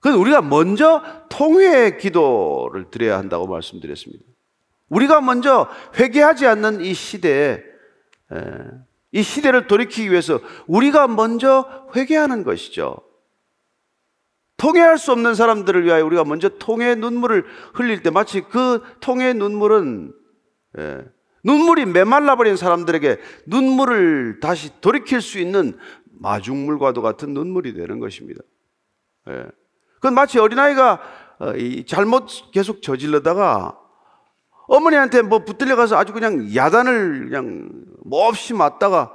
그래서 0.00 0.18
우리가 0.18 0.42
먼저 0.42 1.00
통회의 1.28 1.96
기도를 1.96 2.90
드려야 2.90 3.16
한다고 3.16 3.46
말씀드렸습니다. 3.46 4.24
우리가 4.88 5.20
먼저 5.20 5.68
회개하지 5.96 6.44
않는 6.48 6.80
이 6.80 6.92
시대에 6.92 7.62
이 9.12 9.22
시대를 9.22 9.68
돌이키기 9.68 10.10
위해서 10.10 10.40
우리가 10.66 11.06
먼저 11.06 11.86
회개하는 11.94 12.42
것이죠. 12.42 12.96
통해할 14.60 14.98
수 14.98 15.10
없는 15.12 15.34
사람들을 15.34 15.86
위하여 15.86 16.04
우리가 16.04 16.22
먼저 16.24 16.50
통해 16.50 16.94
눈물을 16.94 17.46
흘릴 17.72 18.02
때 18.02 18.10
마치 18.10 18.42
그 18.42 18.82
통해 19.00 19.32
눈물은 19.32 20.12
예, 20.78 20.98
눈물이 21.42 21.86
메말라 21.86 22.36
버린 22.36 22.56
사람들에게 22.56 23.18
눈물을 23.46 24.40
다시 24.40 24.78
돌이킬 24.82 25.22
수 25.22 25.38
있는 25.38 25.78
마중물과도 26.20 27.00
같은 27.00 27.32
눈물이 27.32 27.72
되는 27.72 28.00
것입니다. 28.00 28.42
예. 29.30 29.46
그건 29.94 30.12
마치 30.12 30.38
어린아이가 30.38 31.00
어, 31.38 31.52
잘못 31.86 32.26
계속 32.52 32.82
저질러다가 32.82 33.78
어머니한테 34.68 35.22
뭐 35.22 35.42
붙들려 35.42 35.74
가서 35.74 35.96
아주 35.96 36.12
그냥 36.12 36.54
야단을 36.54 37.30
그냥 37.30 37.70
몹시 38.04 38.52
맞다가 38.52 39.10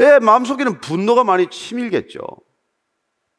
애 0.00 0.18
마음속에는 0.18 0.80
분노가 0.80 1.22
많이 1.22 1.46
치밀겠죠. 1.48 2.20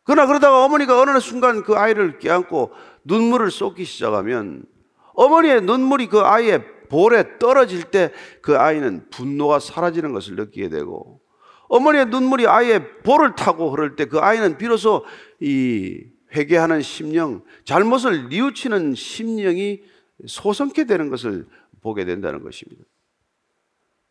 그러나 0.04 0.28
그러다가 0.28 0.66
어머니가 0.66 1.00
어느 1.00 1.20
순간 1.20 1.64
그 1.64 1.76
아이를 1.76 2.20
껴안고 2.20 2.72
눈물을 3.06 3.52
쏟기 3.52 3.86
시작하면 3.86 4.66
어머니의 5.14 5.62
눈물이 5.62 6.08
그 6.08 6.20
아이의 6.22 6.64
볼에 6.90 7.40
떨어질 7.40 7.84
때 7.84 8.12
그 8.42 8.58
아이는 8.58 9.10
분노가 9.10 9.60
사라지는 9.60 10.14
것을 10.14 10.36
느끼게 10.36 10.70
되고 10.70 11.22
어머니의 11.70 12.08
눈물이 12.08 12.46
아이의 12.48 13.02
볼을 13.04 13.36
타고 13.36 13.72
흐를 13.72 13.96
때 13.96 14.06
그 14.06 14.20
아이는 14.20 14.58
비로소 14.58 15.06
이 15.40 16.04
회개하는 16.36 16.82
심령, 16.82 17.44
잘못을 17.64 18.30
뉘우치는 18.30 18.96
심령이 18.96 19.82
소성케 20.28 20.86
되는 20.86 21.10
것을 21.10 21.48
보게 21.82 22.06
된다는 22.06 22.44
것입니다. 22.44 22.84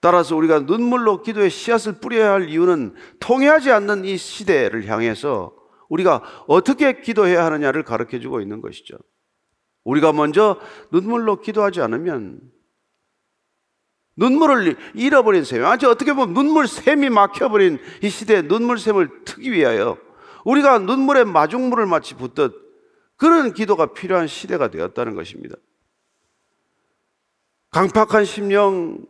따라서 0.00 0.36
우리가 0.36 0.60
눈물로 0.60 1.22
기도의 1.22 1.50
씨앗을 1.50 2.00
뿌려야 2.00 2.32
할 2.32 2.48
이유는 2.48 2.94
통해하지 3.20 3.70
않는 3.70 4.04
이 4.04 4.16
시대를 4.16 4.86
향해서 4.86 5.52
우리가 5.92 6.22
어떻게 6.46 7.00
기도해야 7.00 7.44
하느냐를 7.44 7.82
가르쳐 7.82 8.18
주고 8.18 8.40
있는 8.40 8.62
것이죠. 8.62 8.96
우리가 9.84 10.12
먼저 10.12 10.58
눈물로 10.90 11.40
기도하지 11.40 11.82
않으면 11.82 12.40
눈물을 14.16 14.76
잃어버린 14.94 15.44
셈이 15.44 15.64
아주 15.64 15.90
어떻게 15.90 16.14
보면 16.14 16.32
눈물 16.32 16.66
샘이 16.66 17.10
막혀버린 17.10 17.78
이 18.02 18.08
시대에 18.08 18.42
눈물 18.42 18.78
샘을 18.78 19.24
트기 19.24 19.52
위하여 19.52 19.98
우리가 20.44 20.78
눈물에 20.78 21.24
마중물을 21.24 21.84
마치 21.86 22.14
붓듯 22.14 22.54
그런 23.16 23.52
기도가 23.52 23.92
필요한 23.92 24.26
시대가 24.26 24.68
되었다는 24.68 25.14
것입니다. 25.14 25.56
강팍한 27.70 28.24
심령, 28.24 29.06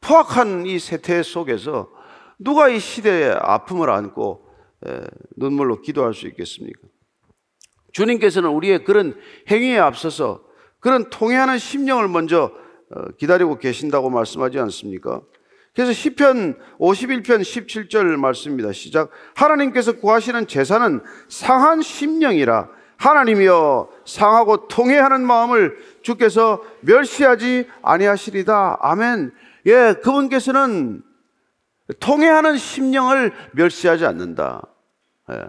포악한 0.00 0.66
이 0.66 0.78
세태 0.78 1.22
속에서 1.22 1.90
누가 2.38 2.68
이 2.68 2.80
시대의 2.80 3.36
아픔을 3.40 3.90
안고 3.90 4.45
눈물로 5.36 5.80
기도할 5.80 6.14
수 6.14 6.26
있겠습니까? 6.26 6.80
주님께서는 7.92 8.50
우리의 8.50 8.84
그런 8.84 9.18
행위에 9.50 9.78
앞서서 9.78 10.44
그런 10.80 11.08
통해하는 11.10 11.58
심령을 11.58 12.08
먼저 12.08 12.52
어, 12.90 13.02
기다리고 13.18 13.58
계신다고 13.58 14.10
말씀하지 14.10 14.58
않습니까? 14.60 15.20
그래서 15.74 15.92
시편 15.92 16.58
51편 16.78 17.40
17절 17.40 18.16
말씀입니다. 18.16 18.72
시작. 18.72 19.10
하나님께서 19.34 19.92
구하시는 19.92 20.46
제사는 20.46 21.00
상한 21.28 21.82
심령이라 21.82 22.68
하나님이여 22.96 23.88
상하고 24.06 24.68
통해하는 24.68 25.26
마음을 25.26 25.76
주께서 26.02 26.62
멸시하지 26.80 27.68
아니하시리다. 27.82 28.78
아멘. 28.80 29.32
예, 29.66 29.94
그분께서는 30.02 31.02
통해하는 32.00 32.56
심령을 32.56 33.32
멸시하지 33.52 34.04
않는다. 34.06 34.62
예. 35.30 35.42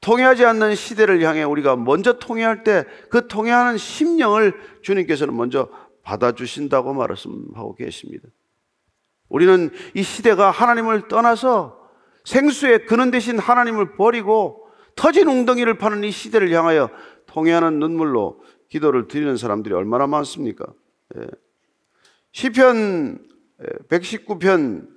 통해하지 0.00 0.44
않는 0.44 0.74
시대를 0.74 1.22
향해 1.22 1.42
우리가 1.42 1.76
먼저 1.76 2.18
통해할 2.18 2.62
때 2.62 2.84
그 3.10 3.28
통해하는 3.28 3.78
심령을 3.78 4.54
주님께서는 4.82 5.36
먼저 5.36 5.68
받아주신다고 6.02 6.94
말씀하고 6.94 7.74
계십니다. 7.74 8.28
우리는 9.28 9.70
이 9.94 10.02
시대가 10.02 10.50
하나님을 10.50 11.08
떠나서 11.08 11.90
생수의 12.24 12.86
근원 12.86 13.10
대신 13.10 13.38
하나님을 13.38 13.96
버리고 13.96 14.68
터진 14.94 15.28
웅덩이를 15.28 15.78
파는 15.78 16.04
이 16.04 16.10
시대를 16.10 16.52
향하여 16.52 16.90
통해하는 17.26 17.78
눈물로 17.80 18.40
기도를 18.68 19.08
드리는 19.08 19.36
사람들이 19.36 19.74
얼마나 19.74 20.06
많습니까? 20.06 20.66
예. 21.16 21.26
시편 22.32 23.26
119편 23.88 24.95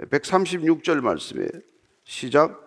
136절 0.00 1.00
말씀에 1.00 1.46
시작 2.04 2.64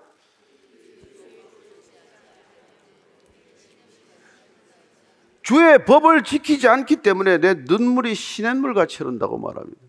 주의 5.48 5.86
법을 5.86 6.24
지키지 6.24 6.68
않기 6.68 6.98
때문에 6.98 7.38
내 7.38 7.54
눈물이 7.54 8.16
시냇물 8.16 8.74
같이 8.74 8.98
흐른다고 8.98 9.38
말합니다. 9.38 9.82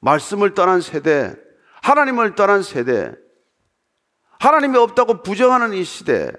말씀을 0.00 0.54
떠난 0.54 0.80
세대, 0.80 1.34
하나님을 1.82 2.34
떠난 2.34 2.62
세대, 2.62 3.12
하나님이 4.40 4.78
없다고 4.78 5.22
부정하는 5.22 5.74
이 5.74 5.84
시대, 5.84 6.32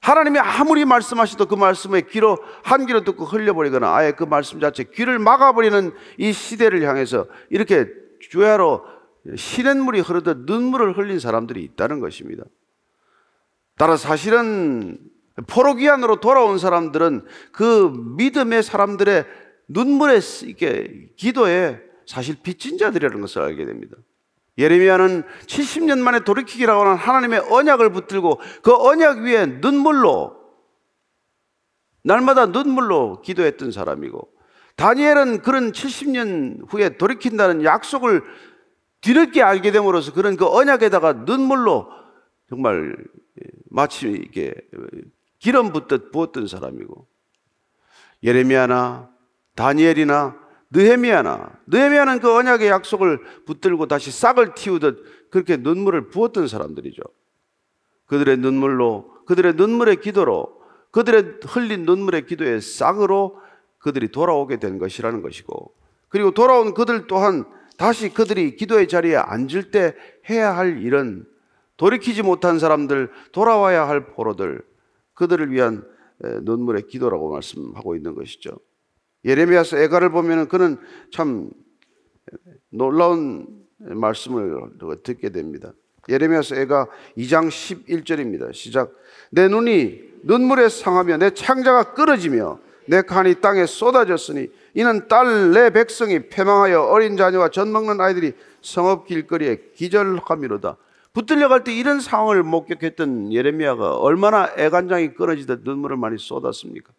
하나님이 0.00 0.38
아무리 0.38 0.84
말씀하셔도 0.84 1.46
그 1.46 1.56
말씀에 1.56 2.02
귀로 2.02 2.38
한 2.62 2.86
귀로 2.86 3.02
듣고 3.02 3.24
흘려버리거나 3.24 3.92
아예 3.92 4.12
그 4.12 4.22
말씀 4.22 4.60
자체 4.60 4.84
귀를 4.84 5.18
막아버리는 5.18 5.92
이 6.16 6.32
시대를 6.32 6.82
향해서 6.82 7.26
이렇게 7.50 7.88
주야로 8.20 8.84
시냇물이 9.36 10.00
흐르듯 10.00 10.44
눈물을 10.46 10.96
흘린 10.96 11.18
사람들이 11.18 11.62
있다는 11.62 12.00
것입니다. 12.00 12.44
따라 13.76 13.96
사실은 13.96 14.98
포로기안으로 15.46 16.20
돌아온 16.20 16.58
사람들은 16.58 17.24
그 17.52 17.92
믿음의 18.16 18.62
사람들의 18.62 19.24
눈물에 19.68 20.20
이게 20.44 21.10
기도에 21.16 21.80
사실 22.06 22.36
빚진 22.42 22.78
자들이라는 22.78 23.20
것을 23.20 23.42
알게 23.42 23.64
됩니다. 23.66 23.96
예레미야는 24.56 25.22
70년 25.46 26.00
만에 26.00 26.20
돌이키기라고 26.20 26.82
하는 26.82 26.96
하나님의 26.96 27.40
언약을 27.50 27.92
붙들고 27.92 28.40
그 28.62 28.74
언약 28.74 29.18
위에 29.18 29.46
눈물로 29.46 30.36
날마다 32.02 32.46
눈물로 32.46 33.20
기도했던 33.22 33.70
사람이고 33.70 34.37
다니엘은 34.78 35.42
그런 35.42 35.72
70년 35.72 36.72
후에 36.72 36.96
돌이킨다는 36.96 37.64
약속을 37.64 38.22
뒤늦게 39.00 39.42
알게 39.42 39.72
됨으로써 39.72 40.12
그런 40.12 40.36
그 40.36 40.46
언약에다가 40.46 41.24
눈물로 41.24 41.88
정말 42.48 42.96
마치 43.70 44.08
이게 44.08 44.54
기름 45.40 45.72
붓듯 45.72 46.12
부었던 46.12 46.46
사람이고 46.46 47.08
예레미야나 48.22 49.10
다니엘이나 49.56 50.36
느헤미야나 50.70 51.58
느헤미야는 51.66 52.20
그 52.20 52.32
언약의 52.32 52.68
약속을 52.68 53.44
붙들고 53.46 53.86
다시 53.86 54.12
싹을 54.12 54.54
틔우듯 54.54 55.30
그렇게 55.30 55.56
눈물을 55.56 56.08
부었던 56.08 56.46
사람들이죠. 56.46 57.02
그들의 58.06 58.36
눈물로 58.36 59.24
그들의 59.26 59.54
눈물의 59.54 59.96
기도로 59.96 60.56
그들의 60.92 61.40
흘린 61.46 61.84
눈물의 61.84 62.26
기도의 62.26 62.60
싹으로 62.60 63.47
그들이 63.78 64.08
돌아오게 64.08 64.58
된 64.58 64.78
것이라는 64.78 65.22
것이고 65.22 65.72
그리고 66.08 66.30
돌아온 66.32 66.74
그들 66.74 67.06
또한 67.06 67.44
다시 67.76 68.12
그들이 68.12 68.56
기도의 68.56 68.88
자리에 68.88 69.16
앉을 69.16 69.70
때 69.70 69.94
해야 70.28 70.56
할 70.56 70.82
일은 70.82 71.24
돌이키지 71.76 72.22
못한 72.22 72.58
사람들, 72.58 73.08
돌아와야 73.30 73.88
할 73.88 74.06
포로들, 74.06 74.62
그들을 75.14 75.52
위한 75.52 75.84
눈물의 76.18 76.88
기도라고 76.88 77.30
말씀하고 77.30 77.94
있는 77.94 78.16
것이죠. 78.16 78.50
예레미야서 79.24 79.78
애가를 79.78 80.10
보면 80.10 80.48
그는 80.48 80.76
참 81.12 81.50
놀라운 82.70 83.46
말씀을 83.78 84.70
듣게 85.04 85.30
됩니다. 85.30 85.72
예레미야서 86.08 86.56
애가 86.56 86.88
2장 87.16 87.48
11절입니다. 87.48 88.52
시작. 88.52 88.92
내 89.30 89.46
눈이 89.46 90.00
눈물에 90.24 90.68
상하며 90.68 91.18
내 91.18 91.30
창자가 91.30 91.94
끊어지며 91.94 92.58
내 92.88 93.02
간이 93.02 93.40
땅에 93.40 93.66
쏟아졌으니 93.66 94.48
이는 94.74 95.08
딸 95.08 95.52
내 95.52 95.70
백성이 95.70 96.28
패망하여 96.28 96.82
어린 96.82 97.16
자녀와 97.16 97.50
젖 97.50 97.68
먹는 97.68 98.00
아이들이 98.00 98.32
성읍 98.62 99.06
길거리에 99.06 99.72
기절함이로다. 99.74 100.76
붙들려 101.12 101.48
갈 101.48 101.64
때 101.64 101.72
이런 101.74 102.00
상황을 102.00 102.42
목격했던 102.42 103.32
예레미야가 103.32 103.96
얼마나 103.96 104.52
애간장이 104.56 105.14
끊어지듯 105.14 105.62
눈물을 105.64 105.96
많이 105.96 106.16
쏟았습니까? 106.18 106.92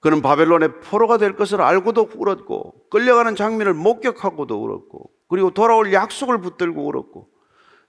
그는 0.00 0.20
바벨론의 0.20 0.80
포로가 0.80 1.16
될 1.18 1.36
것을 1.36 1.60
알고도 1.60 2.10
울었고 2.16 2.88
끌려가는 2.90 3.36
장면을 3.36 3.72
목격하고도 3.74 4.62
울었고 4.62 5.10
그리고 5.28 5.50
돌아올 5.52 5.92
약속을 5.92 6.40
붙들고 6.40 6.84
울었고 6.86 7.28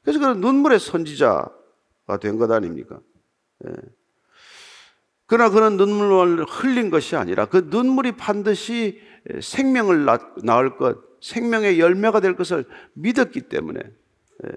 그래서 0.04 0.20
그는 0.20 0.40
눈물의 0.40 0.80
선지자가 0.80 2.20
된 2.22 2.38
것 2.38 2.52
아닙니까? 2.52 3.00
예. 3.66 3.72
그러나 5.26 5.50
그는 5.50 5.78
눈물을 5.78 6.46
흘린 6.46 6.90
것이 6.90 7.16
아니라 7.16 7.46
그 7.46 7.68
눈물이 7.70 8.14
반드시 8.14 9.00
생명을 9.42 10.06
낳을 10.44 10.78
것, 10.78 10.98
생명의 11.22 11.80
열매가 11.80 12.20
될 12.20 12.36
것을 12.36 12.66
믿었기 12.94 13.42
때문에 13.42 13.80
예, 13.80 14.50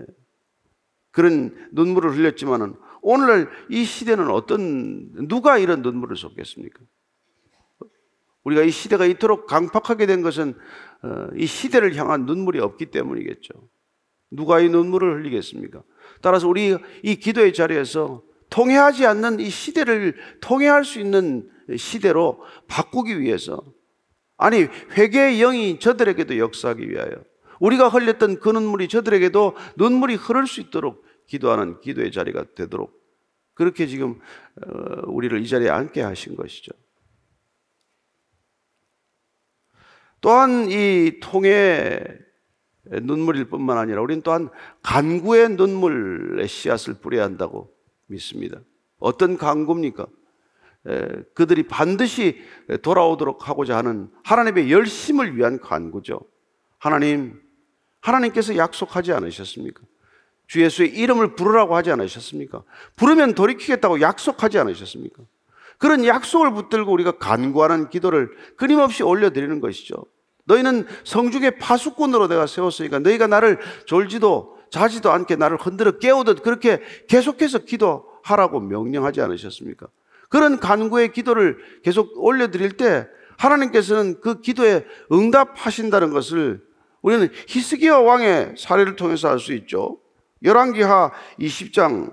그런 1.13 1.69
눈물을 1.73 2.11
흘렸지만은 2.11 2.75
오늘날 3.01 3.49
이 3.71 3.85
시대는 3.85 4.29
어떤 4.31 5.29
누가 5.29 5.59
이런 5.59 5.83
눈물을 5.83 6.17
쏟겠습니까? 6.17 6.81
우리가 8.43 8.63
이 8.63 8.71
시대가 8.71 9.07
이토록 9.07 9.47
강팍하게 9.47 10.07
된 10.07 10.23
것은 10.23 10.55
어, 11.03 11.29
이 11.37 11.47
시대를 11.47 11.95
향한 11.97 12.27
눈물이 12.27 12.61
없기 12.61 12.87
때문이겠죠. 12.87 13.55
누가 14.31 14.61
이 14.61 14.69
눈물을 14.69 15.21
흘리겠습니까? 15.21 15.83
따라서 16.21 16.49
우리 16.49 16.77
이 17.03 17.17
기도의 17.17 17.53
자리에서 17.55 18.23
통해하지 18.51 19.07
않는 19.07 19.41
이 19.41 19.51
시대를 19.51 20.15
통해할 20.41 20.85
수 20.85 21.01
있는 21.01 21.51
시대로 21.77 22.43
바꾸기 22.69 23.21
위해서. 23.21 23.63
아니, 24.37 24.69
회개의 24.93 25.39
영이 25.39 25.79
저들에게도 25.81 26.39
역사하기 26.39 26.89
위하여. 26.89 27.11
우리가 27.61 27.89
흘렸던 27.89 28.41
그 28.41 28.51
눈물이 28.51 28.89
저들에게도 28.89 29.57
눈물이 29.77 30.15
흐를 30.17 30.47
수 30.47 30.61
있도록 30.61 31.05
기도하는 31.27 31.81
기도의 31.81 32.13
자리가 32.13 32.45
되도록. 32.55 32.95
그렇게 33.55 33.87
지금 33.87 34.21
어, 34.63 35.03
우리를 35.07 35.41
이 35.41 35.49
자리에 35.49 35.71
앉게 35.71 36.03
하신 36.03 36.37
것이죠. 36.37 36.73
또한 40.21 40.71
이 40.71 41.19
통의 41.21 42.05
눈물일 42.85 43.47
뿐만 43.47 43.79
아니라 43.79 44.03
우리는 44.03 44.23
또한 44.23 44.49
간구의 44.83 45.51
눈물의 45.51 46.47
씨앗을 46.47 46.95
뿌려야 46.95 47.25
한다고 47.25 47.76
믿습니다. 48.07 48.61
어떤 48.99 49.37
간구입니까? 49.37 50.07
그들이 51.35 51.65
반드시 51.65 52.41
돌아오도록 52.83 53.49
하고자 53.49 53.77
하는 53.77 54.09
하나님의 54.25 54.71
열심을 54.71 55.37
위한 55.37 55.59
간구죠. 55.61 56.21
하나님, 56.79 57.41
하나님께서 58.01 58.57
약속하지 58.57 59.13
않으셨습니까? 59.13 59.83
주 60.47 60.63
예수의 60.63 60.91
이름을 60.91 61.35
부르라고 61.35 61.75
하지 61.75 61.91
않으셨습니까? 61.91 62.63
부르면 62.95 63.35
돌이키겠다고 63.35 64.01
약속하지 64.01 64.59
않으셨습니까? 64.59 65.25
그런 65.79 66.07
약속을 66.07 66.53
붙들고 66.53 66.93
우리가 66.93 67.19
간구하는 67.19 67.91
기도를 67.91 68.31
끊임없이 68.57 69.03
올려드리는 69.03 69.61
것이죠. 69.61 70.07
너희는 70.45 70.87
성중의 71.03 71.59
파수꾼으로 71.59 72.29
내가 72.29 72.47
세웠으니까 72.47 73.01
너희가 73.01 73.27
나를 73.27 73.59
졸지도 73.87 74.56
자지도 74.71 75.11
않게 75.11 75.37
나를 75.37 75.57
흔들어 75.57 75.99
깨우듯 75.99 76.43
그렇게 76.43 76.81
계속해서 77.09 77.61
기도하라고 77.61 78.61
명령하지 78.61 79.21
않으셨습니까? 79.21 79.87
그런 80.29 80.59
간구의 80.59 81.13
기도를 81.13 81.59
계속 81.83 82.13
올려드릴 82.17 82.77
때 82.77 83.07
하나님께서는 83.39 84.21
그 84.21 84.41
기도에 84.41 84.85
응답하신다는 85.13 86.11
것을 86.11 86.63
우리는 87.03 87.29
히스기야 87.47 87.99
왕의 87.99 88.55
사례를 88.59 88.97
통해서 88.97 89.29
알 89.29 89.39
수 89.39 89.53
있죠. 89.53 89.99
열왕기하 90.43 91.13
20장 91.39 92.13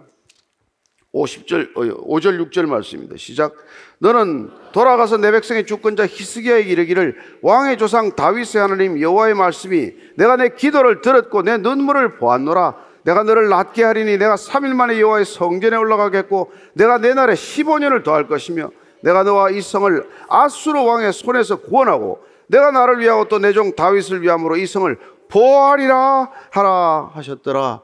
50절 1.13 1.73
5절 1.75 2.49
6절 2.49 2.65
말씀입니다. 2.65 3.15
시작. 3.17 3.53
너는 3.99 4.49
돌아가서 4.71 5.17
내 5.17 5.31
백성의 5.31 5.65
주권자 5.65 6.07
히스기야에게 6.07 6.69
이르기를 6.71 7.15
왕의 7.41 7.77
조상 7.77 8.15
다윗의 8.15 8.61
하나님 8.61 8.99
여호와의 8.99 9.35
말씀이 9.35 9.91
내가 10.17 10.35
내 10.37 10.49
기도를 10.49 11.01
들었고 11.01 11.43
내 11.43 11.57
눈물을 11.57 12.17
보았노라. 12.17 12.75
내가 13.03 13.23
너를 13.23 13.49
낫게 13.49 13.83
하리니 13.83 14.17
내가 14.17 14.35
3일 14.35 14.73
만에 14.73 14.99
여호와의 14.99 15.25
성전에 15.25 15.75
올라가겠고 15.77 16.51
내가 16.73 16.97
내 16.97 17.13
날에 17.13 17.33
15년을 17.33 18.03
더할 18.03 18.27
것이며 18.27 18.71
내가 19.03 19.23
너와 19.23 19.51
이 19.51 19.61
성을 19.61 20.09
아수르 20.29 20.79
왕의 20.81 21.11
손에서 21.13 21.57
구원하고 21.57 22.23
내가 22.47 22.71
나를 22.71 22.99
위하고 22.99 23.27
또 23.27 23.37
내 23.39 23.51
종 23.51 23.75
다윗을 23.75 24.21
위함으로 24.21 24.55
이 24.55 24.65
성을 24.65 24.97
보호하리라 25.29 26.31
하라 26.51 27.11
하셨더라. 27.13 27.81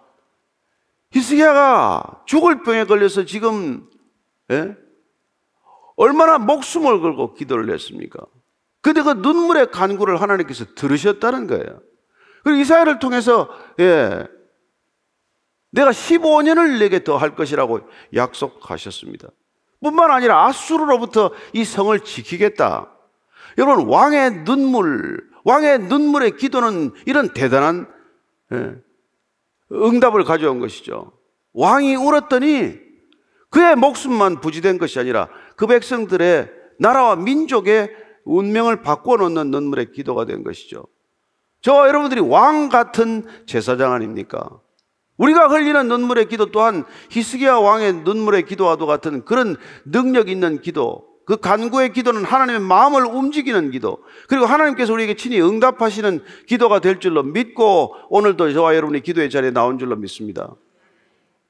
히스기야가 1.11 2.23
죽을 2.25 2.63
병에 2.63 2.83
걸려서 2.85 3.25
지금 3.25 3.87
예? 4.51 4.75
얼마나 5.95 6.37
목숨을 6.37 7.01
걸고 7.01 7.33
기도를 7.33 7.73
했습니까? 7.73 8.19
근데 8.81 9.01
그 9.01 9.09
눈물의 9.09 9.71
간구를 9.71 10.21
하나님께서 10.21 10.65
들으셨다는 10.75 11.47
거예요. 11.47 11.81
그리고 12.43 12.59
이사야를 12.61 12.99
통해서 12.99 13.49
예, 13.79 14.25
내가 15.71 15.91
15년을 15.91 16.79
내게 16.79 17.03
더 17.03 17.17
할 17.17 17.35
것이라고 17.35 17.81
약속하셨습니다. 18.15 19.27
뿐만 19.81 20.11
아니라 20.11 20.45
아수르로부터 20.45 21.31
이 21.53 21.65
성을 21.65 21.97
지키겠다. 21.99 22.89
여러분 23.57 23.87
왕의 23.87 24.45
눈물, 24.45 25.29
왕의 25.43 25.79
눈물의 25.79 26.37
기도는 26.37 26.93
이런 27.05 27.33
대단한 27.33 27.87
예, 28.53 28.75
응답을 29.71 30.23
가져온 30.23 30.59
것이죠. 30.59 31.11
왕이 31.53 31.95
울었더니 31.95 32.79
그의 33.49 33.75
목숨만 33.75 34.41
부지된 34.41 34.77
것이 34.77 34.99
아니라 34.99 35.29
그 35.55 35.67
백성들의 35.67 36.51
나라와 36.79 37.15
민족의 37.15 37.89
운명을 38.25 38.81
바꿔 38.81 39.17
놓는 39.17 39.51
눈물의 39.51 39.91
기도가 39.91 40.25
된 40.25 40.43
것이죠. 40.43 40.85
저와 41.61 41.87
여러분들이 41.87 42.21
왕 42.21 42.69
같은 42.69 43.25
제사장 43.45 43.91
아닙니까? 43.91 44.61
우리가 45.17 45.47
흘리는 45.47 45.87
눈물의 45.89 46.29
기도 46.29 46.51
또한 46.51 46.85
히스기야 47.09 47.55
왕의 47.55 47.93
눈물의 48.03 48.45
기도와도 48.45 48.87
같은 48.87 49.25
그런 49.25 49.57
능력 49.83 50.29
있는 50.29 50.61
기도, 50.61 51.08
그 51.29 51.37
간구의 51.37 51.93
기도는 51.93 52.25
하나님의 52.25 52.59
마음을 52.59 53.05
움직이는 53.05 53.69
기도, 53.69 53.99
그리고 54.27 54.47
하나님께서 54.47 54.91
우리에게 54.93 55.15
친히 55.15 55.39
응답하시는 55.39 56.23
기도가 56.47 56.79
될 56.79 56.99
줄로 56.99 57.21
믿고 57.21 57.93
오늘도 58.09 58.51
저와 58.51 58.75
여러분이 58.75 59.01
기도의 59.03 59.29
자리에 59.29 59.51
나온 59.51 59.77
줄로 59.77 59.95
믿습니다. 59.95 60.55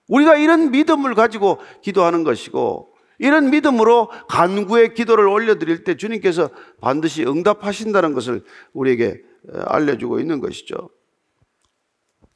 우리가 0.10 0.36
이런 0.36 0.72
믿음을 0.72 1.15
가지고 1.15 1.60
기도하는 1.82 2.26
것이고, 2.26 2.94
이런 3.20 3.52
믿음으로 3.52 4.10
간구의 4.28 4.96
기도를 4.96 5.30
올려드릴 5.30 5.86
때 5.86 5.96
주님께서 5.96 6.50
반드시 6.82 7.24
응답하신다는 7.24 8.13
것을 8.13 8.44
우리에게 8.74 9.22
알려주고 9.65 10.20
있는 10.20 10.42
것이죠. 10.42 10.89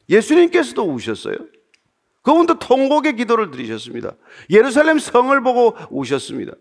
예수님께서도 0.08 0.84
우셨어요. 0.84 1.36
그분도 2.22 2.60
통곡의 2.60 3.18
기도를 3.18 3.52
드리셨습니다. 3.52 4.14
예루살렘 4.50 4.98
성을 4.98 5.44
보고 5.44 5.76
우셨습니다. 5.90 6.54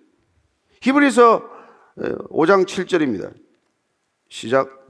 히브리서 0.83 1.49
5장 2.31 2.67
7절입니다. 2.67 3.33
시작. 4.29 4.81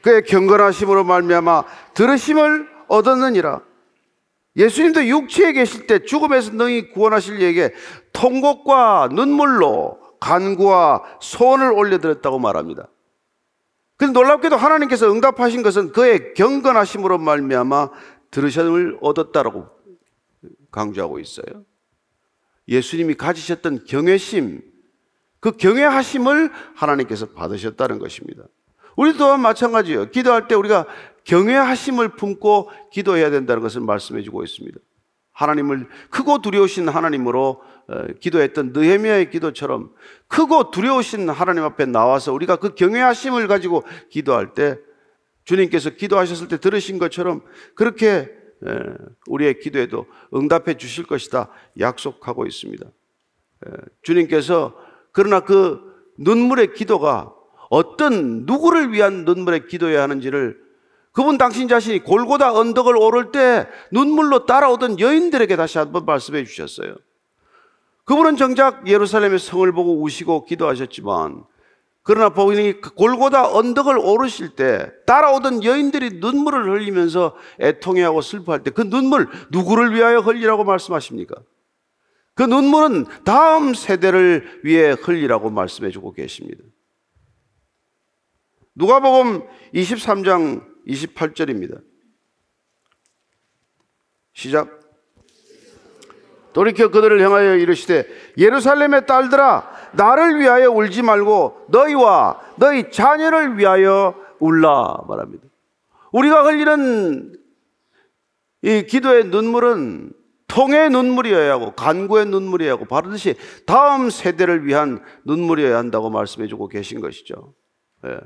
그의 0.00 0.24
경건하심으로 0.24 1.04
말미암아 1.04 1.64
들으심을 1.92 2.68
얻었느니라. 2.88 3.60
예수님도 4.56 5.06
육체에 5.06 5.52
계실 5.52 5.86
때 5.86 6.02
죽음에서 6.02 6.52
능히 6.52 6.92
구원하실 6.92 7.42
이에게 7.42 7.74
통곡과 8.14 9.10
눈물로 9.12 9.98
간구와 10.18 11.02
소원을 11.20 11.72
올려드렸다고 11.72 12.38
말합니다. 12.38 12.88
근데 13.96 14.12
놀랍게도 14.12 14.56
하나님께서 14.56 15.10
응답하신 15.10 15.62
것은 15.62 15.92
그의 15.92 16.34
경건하심으로 16.34 17.18
말미암아 17.18 17.90
들으심을 18.30 18.98
얻었다라고 19.00 19.66
강조하고 20.70 21.18
있어요. 21.18 21.64
예수님이 22.68 23.14
가지셨던 23.14 23.84
경외심, 23.84 24.60
그 25.40 25.52
경외하심을 25.52 26.50
하나님께서 26.74 27.26
받으셨다는 27.26 27.98
것입니다. 27.98 28.42
우리 28.96 29.16
또한 29.16 29.40
마찬가지예요. 29.40 30.10
기도할 30.10 30.48
때 30.48 30.54
우리가 30.54 30.86
경외하심을 31.24 32.10
품고 32.16 32.70
기도해야 32.92 33.30
된다는 33.30 33.62
것을 33.62 33.80
말씀해 33.82 34.22
주고 34.22 34.42
있습니다. 34.42 34.78
하나님을 35.32 35.88
크고 36.10 36.40
두려우신 36.40 36.88
하나님으로 36.88 37.50
어, 37.50 37.75
기도했던 38.20 38.72
느헤미야의 38.72 39.30
기도처럼 39.30 39.92
크고 40.28 40.70
두려우신 40.70 41.28
하나님 41.28 41.62
앞에 41.64 41.86
나와서 41.86 42.32
우리가 42.32 42.56
그 42.56 42.74
경외하심을 42.74 43.46
가지고 43.46 43.84
기도할 44.10 44.54
때 44.54 44.78
주님께서 45.44 45.90
기도하셨을 45.90 46.48
때 46.48 46.58
들으신 46.58 46.98
것처럼 46.98 47.42
그렇게 47.74 48.28
우리의 49.28 49.60
기도에도 49.60 50.06
응답해 50.34 50.74
주실 50.74 51.06
것이다 51.06 51.48
약속하고 51.78 52.46
있습니다. 52.46 52.84
주님께서 54.02 54.74
그러나 55.12 55.40
그 55.40 55.80
눈물의 56.18 56.74
기도가 56.74 57.32
어떤 57.70 58.46
누구를 58.46 58.92
위한 58.92 59.24
눈물의 59.24 59.68
기도여야 59.68 60.02
하는지를 60.02 60.58
그분 61.12 61.38
당신 61.38 61.68
자신이 61.68 62.00
골고다 62.00 62.52
언덕을 62.52 62.96
오를 62.96 63.32
때 63.32 63.66
눈물로 63.92 64.44
따라오던 64.44 65.00
여인들에게 65.00 65.56
다시 65.56 65.78
한번 65.78 66.04
말씀해 66.04 66.44
주셨어요. 66.44 66.94
그분은 68.06 68.36
정작 68.36 68.86
예루살렘의 68.88 69.38
성을 69.38 69.70
보고 69.72 70.00
우시고 70.00 70.44
기도하셨지만 70.46 71.44
그러나 72.02 72.28
본인이 72.28 72.80
골고다 72.80 73.52
언덕을 73.52 73.98
오르실 73.98 74.50
때 74.50 74.92
따라오던 75.06 75.64
여인들이 75.64 76.20
눈물을 76.20 76.70
흘리면서 76.70 77.36
애통해하고 77.60 78.20
슬퍼할 78.20 78.62
때 78.62 78.70
그 78.70 78.88
눈물 78.88 79.28
누구를 79.50 79.92
위하여 79.92 80.20
흘리라고 80.20 80.62
말씀하십니까? 80.62 81.34
그 82.34 82.44
눈물은 82.44 83.06
다음 83.24 83.74
세대를 83.74 84.60
위해 84.62 84.90
흘리라고 84.92 85.50
말씀해 85.50 85.90
주고 85.90 86.12
계십니다. 86.12 86.62
누가복음 88.76 89.48
23장 89.74 90.64
28절입니다. 90.86 91.82
시작. 94.32 94.75
돌이켜 96.56 96.88
그들을 96.88 97.20
향하여 97.20 97.56
이르시되 97.56 98.06
예루살렘의 98.38 99.06
딸들아 99.06 99.90
나를 99.92 100.40
위하여 100.40 100.70
울지 100.70 101.02
말고 101.02 101.66
너희와 101.68 102.40
너희 102.56 102.90
자녀를 102.90 103.58
위하여 103.58 104.14
울라 104.38 105.02
말합니다. 105.06 105.44
우리가 106.12 106.44
흘리는 106.44 107.36
이 108.62 108.86
기도의 108.86 109.24
눈물은 109.24 110.14
통의 110.48 110.88
눈물이어야 110.88 111.52
하고 111.52 111.72
간구의 111.72 112.24
눈물이어야 112.24 112.72
하고 112.72 112.86
바르듯이 112.86 113.34
다음 113.66 114.08
세대를 114.08 114.64
위한 114.64 115.04
눈물이어야 115.26 115.76
한다고 115.76 116.08
말씀해 116.08 116.48
주고 116.48 116.68
계신 116.68 117.02
것이죠. 117.02 117.52
예. 118.06 118.18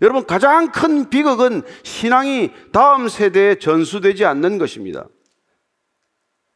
여러분 0.00 0.24
가장 0.26 0.70
큰 0.70 1.10
비극은 1.10 1.62
신앙이 1.82 2.52
다음 2.70 3.08
세대에 3.08 3.56
전수되지 3.56 4.26
않는 4.26 4.58
것입니다. 4.58 5.08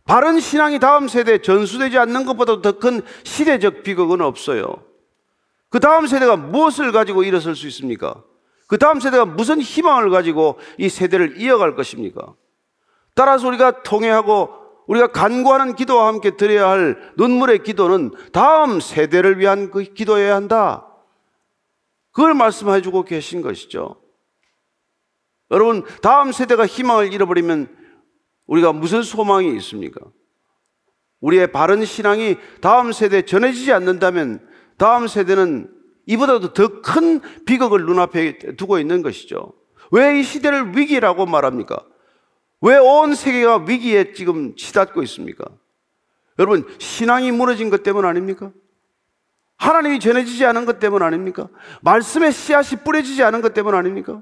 바른 0.05 0.41
신앙이 0.41 0.79
다음 0.79 1.09
세대에 1.09 1.39
전수되지 1.39 1.99
않는 1.99 2.27
것보다 2.27 2.61
더 2.61 2.73
큰 2.79 3.03
시대적 3.25 3.83
비극은 3.83 4.21
없어요. 4.21 4.85
그 5.69 5.81
다음 5.81 6.07
세대가 6.07 6.37
무엇을 6.37 6.93
가지고 6.93 7.23
일어설 7.23 7.55
수 7.55 7.67
있습니까? 7.69 8.23
그 8.67 8.79
다음 8.79 9.01
세대가 9.01 9.25
무슨 9.25 9.61
희망을 9.61 10.11
가지고 10.11 10.59
이 10.79 10.89
세대를 10.89 11.41
이어갈 11.41 11.75
것입니까? 11.75 12.35
따라서 13.15 13.47
우리가 13.47 13.83
통회하고 13.83 14.63
우리가 14.87 15.13
간구하는 15.13 15.77
기도와 15.77 16.09
함께 16.09 16.37
드려야 16.37 16.69
할 16.69 17.13
눈물의 17.17 17.63
기도는 17.63 18.11
다음 18.33 18.81
세대를 18.81 19.39
위한 19.39 19.71
그 19.71 19.83
기도여야 19.83 20.35
한다. 20.35 20.87
그걸 22.11 22.35
말씀해 22.35 22.83
주고 22.83 23.05
계신 23.05 23.43
것이죠. 23.43 23.97
여러분, 25.51 25.85
다음 26.03 26.33
세대가 26.33 26.67
희망을 26.67 27.13
잃어버리면 27.13 27.82
우리가 28.53 28.73
무슨 28.75 29.03
소망이 29.03 29.55
있습니까? 29.57 30.01
우리의 31.21 31.53
바른 31.53 31.85
신앙이 31.87 32.37
다음 32.61 32.93
세대에 32.93 33.23
전해지지 33.23 33.73
않는다면 33.73 34.47
다음 34.77 35.07
세대는 35.07 35.71
이보다도 36.07 36.53
더 36.53 36.83
큰 36.83 37.21
비극을 37.47 37.87
눈앞에 37.87 38.57
두고 38.57 38.79
있는 38.79 39.01
것이죠. 39.03 39.55
왜 39.91 40.19
이 40.19 40.23
시대를 40.23 40.77
위기라고 40.77 41.25
말합니까? 41.25 41.83
왜 42.61 42.77
온 42.77 43.15
세계가 43.15 43.65
위기에 43.69 44.13
지금 44.13 44.55
치닫고 44.55 45.03
있습니까? 45.05 45.45
여러분, 46.39 46.67
신앙이 46.79 47.33
무너진 47.33 47.71
것 47.71 47.83
때문 47.83 48.05
아닙니까? 48.05 48.53
하나님이 49.57 49.99
전해지지 50.01 50.45
않은 50.45 50.67
것 50.67 50.79
때문 50.79 51.03
아닙니까? 51.03 51.49
말씀의 51.83 52.33
씨앗이 52.33 52.81
뿌려지지 52.85 53.23
않은 53.23 53.41
것 53.41 53.55
때문 53.55 53.75
아닙니까? 53.75 54.21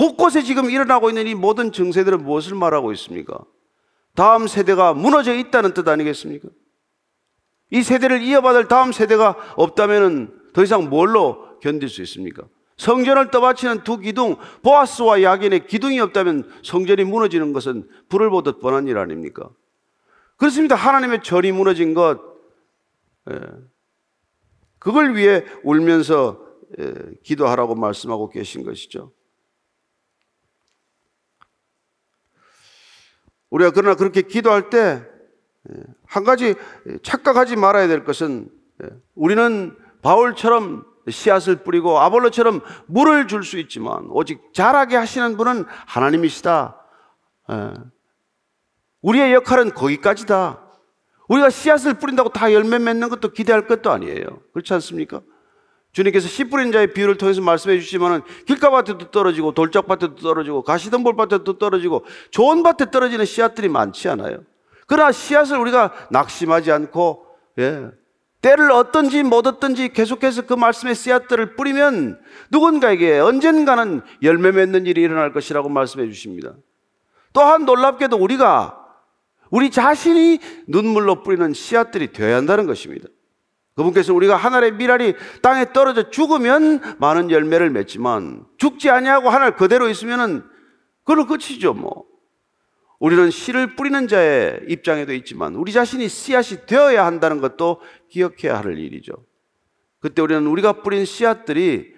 곳곳에 0.00 0.40
지금 0.40 0.70
일어나고 0.70 1.10
있는 1.10 1.26
이 1.26 1.34
모든 1.34 1.72
증세들은 1.72 2.24
무엇을 2.24 2.54
말하고 2.54 2.90
있습니까? 2.92 3.38
다음 4.14 4.46
세대가 4.46 4.94
무너져 4.94 5.34
있다는 5.34 5.74
뜻 5.74 5.86
아니겠습니까? 5.86 6.48
이 7.68 7.82
세대를 7.82 8.22
이어받을 8.22 8.66
다음 8.66 8.92
세대가 8.92 9.36
없다면 9.56 10.52
더 10.54 10.62
이상 10.62 10.88
뭘로 10.88 11.58
견딜 11.60 11.90
수 11.90 12.00
있습니까? 12.00 12.44
성전을 12.78 13.30
떠받치는 13.30 13.84
두 13.84 13.98
기둥, 13.98 14.36
보아스와 14.62 15.20
야긴의 15.20 15.66
기둥이 15.66 16.00
없다면 16.00 16.50
성전이 16.64 17.04
무너지는 17.04 17.52
것은 17.52 17.86
불을 18.08 18.30
보듯 18.30 18.58
뻔한 18.58 18.88
일 18.88 18.96
아닙니까? 18.96 19.50
그렇습니다. 20.38 20.76
하나님의 20.76 21.22
절이 21.22 21.52
무너진 21.52 21.92
것, 21.92 22.18
예. 23.30 23.38
그걸 24.78 25.14
위해 25.14 25.44
울면서 25.62 26.40
예, 26.78 26.94
기도하라고 27.22 27.74
말씀하고 27.74 28.30
계신 28.30 28.64
것이죠. 28.64 29.12
우리가 33.50 33.70
그러나 33.72 33.94
그렇게 33.94 34.22
기도할 34.22 34.70
때 34.70 35.10
한 36.06 36.24
가지 36.24 36.54
착각하지 37.02 37.56
말아야 37.56 37.86
될 37.86 38.04
것은 38.04 38.48
우리는 39.14 39.76
바울처럼 40.02 40.84
씨앗을 41.08 41.56
뿌리고 41.56 41.98
아볼로처럼 41.98 42.62
물을 42.86 43.26
줄 43.26 43.42
수 43.42 43.58
있지만 43.58 44.06
오직 44.08 44.52
자라게 44.54 44.96
하시는 44.96 45.36
분은 45.36 45.64
하나님이시다. 45.86 46.76
우리의 49.02 49.34
역할은 49.34 49.72
거기까지다. 49.72 50.60
우리가 51.28 51.50
씨앗을 51.50 51.94
뿌린다고 51.94 52.30
다 52.30 52.52
열매 52.52 52.78
맺는 52.78 53.08
것도 53.08 53.32
기대할 53.32 53.66
것도 53.66 53.90
아니에요. 53.90 54.24
그렇지 54.52 54.72
않습니까? 54.74 55.20
주님께서 55.92 56.28
씨 56.28 56.44
뿌린 56.44 56.70
자의 56.70 56.92
비유를 56.92 57.16
통해서 57.16 57.40
말씀해 57.40 57.80
주시면은 57.80 58.22
길가밭에도 58.46 59.10
떨어지고 59.10 59.52
돌짝밭에도 59.52 60.16
떨어지고 60.16 60.62
가시덤불밭에도 60.62 61.58
떨어지고 61.58 62.04
좋은 62.30 62.62
밭에 62.62 62.90
떨어지는 62.90 63.24
씨앗들이 63.24 63.68
많지 63.68 64.08
않아요. 64.08 64.38
그러나 64.86 65.12
씨앗을 65.12 65.58
우리가 65.58 65.92
낙심하지 66.10 66.70
않고 66.70 67.26
예, 67.58 67.90
때를 68.40 68.70
얻든지 68.70 69.22
못 69.24 69.46
얻든지 69.46 69.90
계속해서 69.90 70.42
그 70.42 70.54
말씀의 70.54 70.94
씨앗들을 70.94 71.56
뿌리면 71.56 72.20
누군가에게 72.50 73.18
언젠가는 73.18 74.00
열매 74.22 74.52
맺는 74.52 74.86
일이 74.86 75.02
일어날 75.02 75.32
것이라고 75.32 75.68
말씀해 75.68 76.06
주십니다. 76.06 76.54
또한 77.32 77.64
놀랍게도 77.64 78.16
우리가 78.16 78.78
우리 79.50 79.70
자신이 79.70 80.38
눈물로 80.68 81.22
뿌리는 81.22 81.52
씨앗들이 81.52 82.12
되어야 82.12 82.36
한다는 82.36 82.66
것입니다. 82.66 83.08
그분께서 83.80 84.12
우리가 84.12 84.36
하늘의 84.36 84.72
미랄이 84.74 85.14
땅에 85.40 85.72
떨어져 85.72 86.10
죽으면 86.10 86.96
많은 86.98 87.30
열매를 87.30 87.70
맺지만 87.70 88.44
죽지 88.58 88.90
아니하고 88.90 89.30
하늘 89.30 89.56
그대로 89.56 89.88
있으면은 89.88 90.44
그걸로 91.04 91.26
끝이죠 91.26 91.72
뭐. 91.72 92.04
우리는 92.98 93.30
씨를 93.30 93.76
뿌리는 93.76 94.06
자의 94.08 94.60
입장에도 94.68 95.14
있지만 95.14 95.54
우리 95.54 95.72
자신이 95.72 96.08
씨앗이 96.08 96.66
되어야 96.66 97.06
한다는 97.06 97.40
것도 97.40 97.80
기억해야 98.10 98.58
할 98.58 98.76
일이죠. 98.78 99.12
그때 100.00 100.20
우리는 100.20 100.46
우리가 100.46 100.82
뿌린 100.82 101.06
씨앗들이 101.06 101.94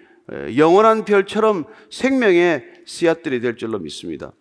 영원한 0.55 1.03
별처럼 1.03 1.65
생명의 1.91 2.63
씨앗들이 2.85 3.41
될 3.41 3.57
줄로 3.57 3.79
믿습니다. 3.79 4.31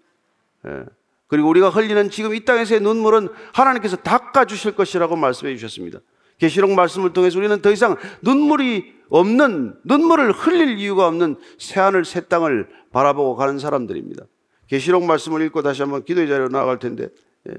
그리고 1.26 1.48
우리가 1.48 1.70
흘리는 1.70 2.10
지금 2.10 2.34
이 2.36 2.44
땅에서의 2.44 2.80
눈물은 2.80 3.28
하나님께서 3.52 3.96
닦아 3.96 4.44
주실 4.44 4.76
것이라고 4.76 5.16
말씀해 5.16 5.56
주셨습니다. 5.56 5.98
계시록 6.42 6.72
말씀을 6.72 7.12
통해서 7.12 7.38
우리는 7.38 7.62
더 7.62 7.70
이상 7.70 7.96
눈물이 8.20 8.92
없는 9.10 9.78
눈물을 9.84 10.32
흘릴 10.32 10.76
이유가 10.76 11.06
없는 11.06 11.36
새 11.56 11.78
하늘 11.78 12.04
새 12.04 12.22
땅을 12.22 12.68
바라보고 12.90 13.36
가는 13.36 13.60
사람들입니다. 13.60 14.24
계시록 14.66 15.04
말씀을 15.04 15.42
읽고 15.42 15.62
다시 15.62 15.82
한번 15.82 16.02
기도의 16.02 16.26
자리로 16.26 16.48
나아갈 16.48 16.80
텐데. 16.80 17.10
예. 17.48 17.54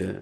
예. 0.00 0.20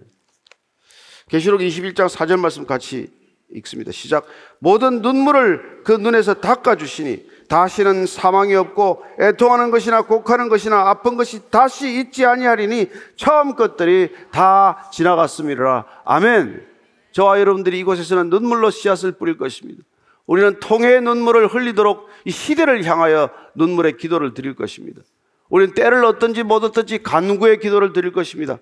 계시록 1.31 1.63
21장 1.63 2.11
4절 2.11 2.39
말씀 2.39 2.67
같이 2.67 3.09
읽습니다. 3.55 3.91
시작. 3.91 4.27
모든 4.59 5.01
눈물을 5.01 5.81
그 5.83 5.93
눈에서 5.93 6.35
닦아 6.35 6.77
주시니 6.77 7.27
다시는 7.49 8.07
사망이 8.07 8.55
없고 8.55 9.05
애통하는 9.21 9.71
것이나 9.71 10.03
곡하는 10.03 10.49
것이나 10.49 10.89
아픈 10.89 11.17
것이 11.17 11.51
다시 11.51 12.01
있지 12.01 12.25
아니하리니 12.25 12.91
처음 13.17 13.55
것들이 13.55 14.11
다 14.31 14.89
지나갔음이라. 14.93 15.85
아멘. 16.05 16.67
저와 17.13 17.41
여러분들이 17.41 17.79
이곳에서는 17.79 18.31
눈물로 18.31 18.71
씨앗을 18.71 19.13
뿌릴 19.13 19.39
것입니다. 19.39 19.83
우리는 20.27 20.59
통해의 20.61 21.01
눈물을 21.03 21.47
흘리도록 21.47 22.09
이 22.25 22.31
시대를 22.31 22.85
향하여 22.85 23.31
눈물의 23.55 23.97
기도를 23.97 24.35
드릴 24.35 24.55
것입니다. 24.55 25.03
우리는 25.49 25.75
때를 25.75 26.05
얻든지 26.05 26.43
못 26.43 26.65
얻든지 26.65 27.03
간구의 27.03 27.61
기도를 27.61 27.93
드릴 27.93 28.13
것입니다. 28.13 28.59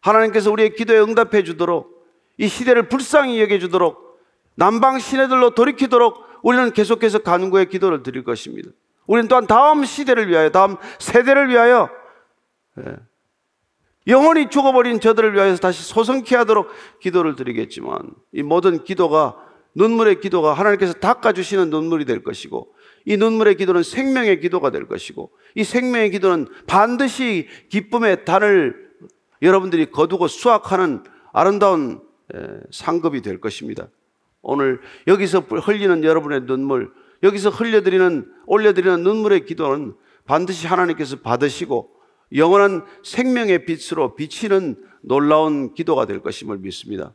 하나님께서 0.00 0.50
우리의 0.50 0.74
기도에 0.74 0.98
응답해 0.98 1.44
주도록 1.44 2.06
이 2.38 2.48
시대를 2.48 2.88
불쌍히 2.88 3.40
여겨 3.42 3.58
주도록 3.58 4.18
남방 4.54 4.98
시내들로 4.98 5.50
돌이키도록 5.50 6.27
우리는 6.42 6.72
계속해서 6.72 7.20
간구의 7.20 7.68
기도를 7.68 8.02
드릴 8.02 8.24
것입니다. 8.24 8.70
우리는 9.06 9.28
또한 9.28 9.46
다음 9.46 9.84
시대를 9.84 10.28
위하여, 10.28 10.50
다음 10.50 10.76
세대를 10.98 11.48
위하여, 11.48 11.88
예, 12.78 12.96
영원히 14.06 14.48
죽어버린 14.48 15.00
저들을 15.00 15.34
위하여서 15.34 15.60
다시 15.60 15.82
소성케 15.82 16.36
하도록 16.36 16.68
기도를 17.00 17.36
드리겠지만, 17.36 17.98
이 18.32 18.42
모든 18.42 18.84
기도가, 18.84 19.36
눈물의 19.74 20.20
기도가 20.20 20.54
하나님께서 20.54 20.94
닦아주시는 20.94 21.70
눈물이 21.70 22.04
될 22.04 22.22
것이고, 22.22 22.74
이 23.04 23.16
눈물의 23.16 23.56
기도는 23.56 23.82
생명의 23.82 24.40
기도가 24.40 24.70
될 24.70 24.86
것이고, 24.86 25.30
이 25.54 25.64
생명의 25.64 26.10
기도는 26.10 26.46
반드시 26.66 27.48
기쁨의 27.68 28.24
단을 28.24 28.88
여러분들이 29.42 29.90
거두고 29.90 30.26
수확하는 30.26 31.04
아름다운 31.32 32.00
상급이 32.70 33.22
될 33.22 33.40
것입니다. 33.40 33.88
오늘 34.42 34.80
여기서 35.06 35.40
흘리는 35.40 36.04
여러분의 36.04 36.46
눈물, 36.46 36.92
여기서 37.22 37.50
흘려드리는, 37.50 38.30
올려드리는 38.46 39.02
눈물의 39.02 39.44
기도는 39.44 39.94
반드시 40.24 40.66
하나님께서 40.66 41.16
받으시고 41.20 41.90
영원한 42.34 42.84
생명의 43.02 43.64
빛으로 43.64 44.14
비치는 44.14 44.76
놀라운 45.00 45.74
기도가 45.74 46.06
될 46.06 46.20
것임을 46.20 46.58
믿습니다. 46.58 47.14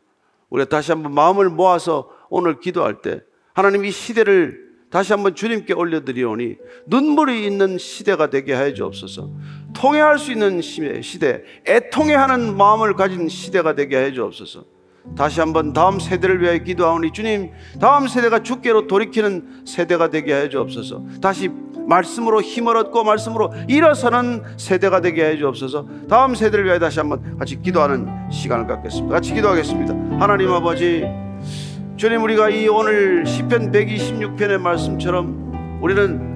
우리가 0.50 0.70
다시 0.70 0.92
한번 0.92 1.14
마음을 1.14 1.50
모아서 1.50 2.10
오늘 2.30 2.60
기도할 2.60 3.02
때 3.02 3.22
하나님 3.54 3.86
이 3.86 3.92
시대를 3.92 4.64
다시 4.90 5.12
한번 5.12 5.34
주님께 5.34 5.74
올려드리오니 5.74 6.58
눈물이 6.86 7.46
있는 7.46 7.80
시대가 7.80 8.30
되게 8.30 8.54
하여 8.54 8.74
주옵소서. 8.74 9.32
통해할 9.76 10.20
수 10.20 10.32
있는 10.32 10.62
시대, 10.62 11.44
애통해하는 11.66 12.56
마음을 12.56 12.94
가진 12.94 13.28
시대가 13.28 13.74
되게 13.74 13.96
하여 13.96 14.12
주옵소서. 14.12 14.73
다시 15.18 15.40
한번 15.40 15.74
다음 15.74 16.00
세대를 16.00 16.42
위하여 16.42 16.58
기도하오니 16.60 17.12
주님 17.12 17.52
다음 17.80 18.08
세대가 18.08 18.42
주께로 18.42 18.88
돌이키는 18.88 19.64
세대가 19.66 20.10
되게 20.10 20.34
하여 20.34 20.50
주옵소서. 20.50 21.04
다시 21.22 21.50
말씀으로 21.88 22.42
힘을 22.42 22.78
얻고 22.78 23.04
말씀으로 23.04 23.52
일어서는 23.68 24.44
세대가 24.58 25.02
되게 25.02 25.26
해 25.26 25.38
주옵소서. 25.38 25.86
다음 26.10 26.36
세대를 26.36 26.66
위하여 26.66 26.80
다시 26.80 27.00
한번 27.00 27.38
같이 27.38 27.62
기도하는 27.62 28.08
시간을 28.32 28.68
갖겠습니다. 28.68 29.14
같이 29.14 29.34
기도하겠습니다. 29.34 29.94
하나님 30.20 30.52
아버지 30.52 31.04
주님 31.98 32.24
우리가 32.24 32.50
이 32.50 32.68
오늘 32.68 33.26
시편 33.26 33.72
126편의 33.72 34.58
말씀처럼 34.60 35.80
우리는 35.82 36.33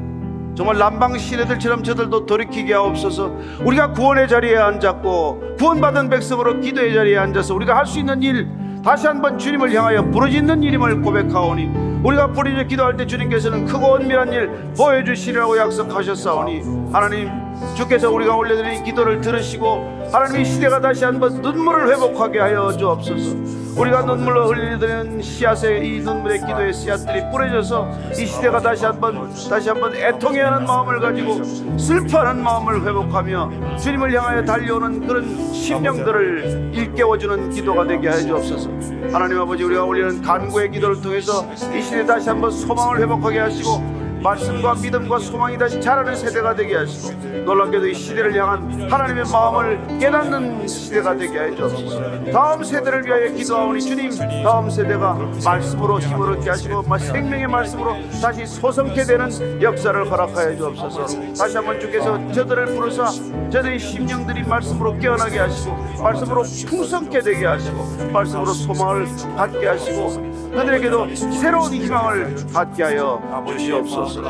정말 0.58 0.80
남방 0.80 1.15
시내들처럼 1.15 1.84
저들도 1.84 2.26
돌이키게 2.26 2.74
하옵소서. 2.74 3.32
우리가 3.63 3.91
구원의 3.91 4.28
자리에 4.28 4.58
앉았고 4.58 5.58
구원받은 5.60 6.10
백성으로 6.10 6.60
기도의 6.62 6.96
자리에 6.96 7.15
앉아서 7.15 7.54
우리가 7.54 7.78
할 7.78 7.86
수 7.86 8.00
있는 8.00 8.22
일 8.24 8.50
다시 8.84 9.06
한번 9.08 9.38
주님을 9.38 9.72
향하여 9.74 10.10
부르짖는 10.10 10.63
일임을 10.63 11.02
고백하오니 11.02 12.02
우리가 12.04 12.32
부르짖어 12.32 12.63
기도할 12.63 12.98
때 12.98 13.06
주님께서는 13.06 13.65
크고 13.65 13.96
은밀한 13.98 14.34
일 14.34 14.50
보여주시리라고 14.76 15.58
약속하셨사오니 15.58 16.91
하나님 16.91 17.30
주께서 17.76 18.12
우리가 18.12 18.36
올려드린 18.36 18.84
기도를 18.84 19.22
들으시고 19.22 20.10
하나님의 20.12 20.43
시대가 20.43 20.82
다시 20.82 21.06
한번 21.06 21.41
눈물을 21.41 21.89
회복하게 21.93 22.39
하여 22.39 22.72
주옵소서 22.76 23.67
우리가 23.78 24.02
눈물로 24.02 24.48
흘리는 24.48 25.22
씨앗의 25.22 25.88
이 25.88 26.00
눈물의 26.00 26.40
기도의 26.40 26.74
씨앗들이 26.74 27.30
뿌려져서 27.32 27.88
이 28.20 28.26
시대가 28.26 28.60
다시 28.60 28.86
한번 28.86 29.30
다시 29.50 29.70
한번 29.70 29.96
애통해하는 29.96 30.66
마음을 30.66 31.00
가지고 31.00 31.44
슬퍼하는 31.78 32.44
마음을 32.44 32.82
회복하며 32.82 33.78
주님을 33.78 34.18
향하여 34.18 34.44
달려오는 34.44 35.06
그런 35.06 35.54
심령들을 35.54 36.72
일깨워주는 36.74 37.52
기도가 37.52 37.86
되게 37.86 38.08
하여 38.10 38.20
주옵소서. 38.20 38.70
하나님 39.12 39.40
아버지 39.40 39.63
우리가 39.63 39.84
올리는 39.84 40.22
간구의 40.24 40.72
기도를 40.72 41.00
통해서 41.02 41.46
이 41.76 41.82
시대 41.82 42.04
다시 42.06 42.30
한번 42.30 42.50
소망을 42.50 43.00
회복하게 43.02 43.40
하시고 43.40 43.97
말씀과 44.32 44.74
믿음과 44.76 45.20
소망이 45.20 45.58
다시 45.58 45.80
자라는 45.80 46.13
세대가 46.16 46.54
되게 46.54 46.76
하시고 46.76 47.18
놀랍게도 47.46 47.88
이 47.88 47.94
시대를 47.94 48.36
향한 48.36 48.92
하나님의 48.92 49.24
마음을 49.32 49.98
깨닫는 50.00 50.68
시대가 50.68 51.16
되게 51.16 51.40
해 51.40 51.56
주옵소서 51.56 52.32
다음 52.34 52.62
세대를 52.62 53.06
위하여 53.06 53.32
기도하오니 53.32 53.82
주님 53.82 54.12
다음 54.44 54.70
세대가 54.70 55.18
말씀으로 55.46 56.00
힘을 56.02 56.32
얻게 56.34 56.50
하시고 56.50 56.82
마- 56.84 56.98
생명의 56.98 57.48
말씀으로 57.48 57.96
다시 58.22 58.46
소성케 58.46 59.04
되는 59.06 59.62
역사를 59.62 60.12
허락하여 60.12 60.58
주옵소서. 60.58 61.20
다시 61.38 61.56
한번 61.56 61.80
주께서 61.80 62.20
저들을 62.34 62.66
부르사 62.76 63.06
저들의 63.50 63.80
심령들이 63.80 64.44
말씀으로 64.44 64.98
깨어나게 64.98 65.40
하시고 65.40 65.74
말씀으로 66.04 66.44
풍성케 66.68 67.22
되게 67.22 67.46
하시고 67.46 68.10
말씀으로 68.12 68.48
소망을 68.54 69.08
갖게 69.38 69.68
하시고 69.68 70.37
그들에게도 70.52 71.16
새로운 71.16 71.74
희망을 71.74 72.36
갖게 72.48 72.84
하여 72.84 73.46
주시옵소서. 73.48 74.22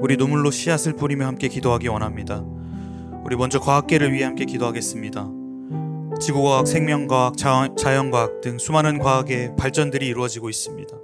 우리 0.00 0.16
눈물로 0.16 0.50
씨앗을 0.50 0.94
뿌리며 0.94 1.26
함께 1.26 1.48
기도하기 1.48 1.88
원합니다. 1.88 2.42
우리 3.24 3.36
먼저 3.36 3.60
과학계를 3.60 4.12
위해 4.12 4.24
함께 4.24 4.44
기도하겠습니다. 4.46 5.28
지구과학, 6.20 6.66
생명과학, 6.66 7.36
자, 7.36 7.68
자연과학 7.76 8.40
등 8.40 8.58
수많은 8.58 8.98
과학의 8.98 9.56
발전들이 9.56 10.06
이루어지고 10.06 10.48
있습니다. 10.48 10.96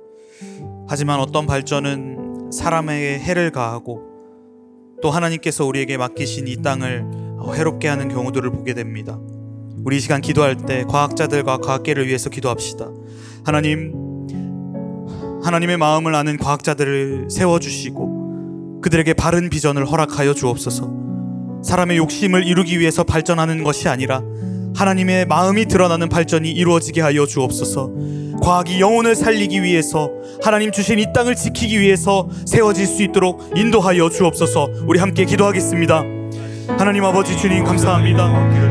하지만 0.88 1.20
어떤 1.20 1.46
발전은 1.46 2.50
사람에게 2.52 3.18
해를 3.18 3.50
가하고 3.50 4.02
또 5.02 5.10
하나님께서 5.10 5.64
우리에게 5.66 5.96
맡기신 5.98 6.48
이 6.48 6.56
땅을 6.62 7.04
해롭게 7.54 7.88
하는 7.88 8.08
경우들을 8.08 8.50
보게 8.50 8.74
됩니다. 8.74 9.18
우리 9.86 9.98
이 9.98 10.00
시간 10.00 10.20
기도할 10.20 10.56
때 10.56 10.84
과학자들과 10.88 11.58
과학계를 11.58 12.08
위해서 12.08 12.28
기도합시다. 12.28 12.88
하나님, 13.44 13.92
하나님의 15.44 15.76
마음을 15.76 16.12
아는 16.12 16.38
과학자들을 16.38 17.28
세워주시고 17.30 18.80
그들에게 18.82 19.14
바른 19.14 19.48
비전을 19.48 19.86
허락하여 19.86 20.34
주옵소서. 20.34 20.92
사람의 21.62 21.98
욕심을 21.98 22.44
이루기 22.48 22.80
위해서 22.80 23.04
발전하는 23.04 23.62
것이 23.62 23.88
아니라 23.88 24.22
하나님의 24.74 25.26
마음이 25.26 25.66
드러나는 25.66 26.08
발전이 26.08 26.50
이루어지게 26.50 27.00
하여 27.00 27.24
주옵소서. 27.24 27.92
과학이 28.42 28.80
영혼을 28.80 29.14
살리기 29.14 29.62
위해서 29.62 30.10
하나님 30.42 30.72
주신 30.72 30.98
이 30.98 31.06
땅을 31.14 31.36
지키기 31.36 31.78
위해서 31.78 32.28
세워질 32.44 32.88
수 32.88 33.04
있도록 33.04 33.52
인도하여 33.56 34.10
주옵소서. 34.10 34.68
우리 34.88 34.98
함께 34.98 35.24
기도하겠습니다. 35.24 36.15
하나님 36.68 37.04
아버지 37.04 37.36
주님 37.38 37.64
감사합니다. 37.64 38.24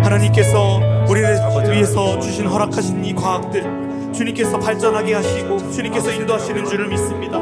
하나님께서 0.04 0.80
우리를 1.08 1.38
위해서 1.72 2.20
주신 2.20 2.46
허락하신 2.46 3.04
이 3.04 3.16
과학들 3.16 4.12
주님께서 4.14 4.60
발전하게 4.60 5.14
하시고 5.16 5.72
주님께서 5.72 6.12
인도하시는 6.12 6.66
줄을 6.66 6.88
믿습니다. 6.90 7.40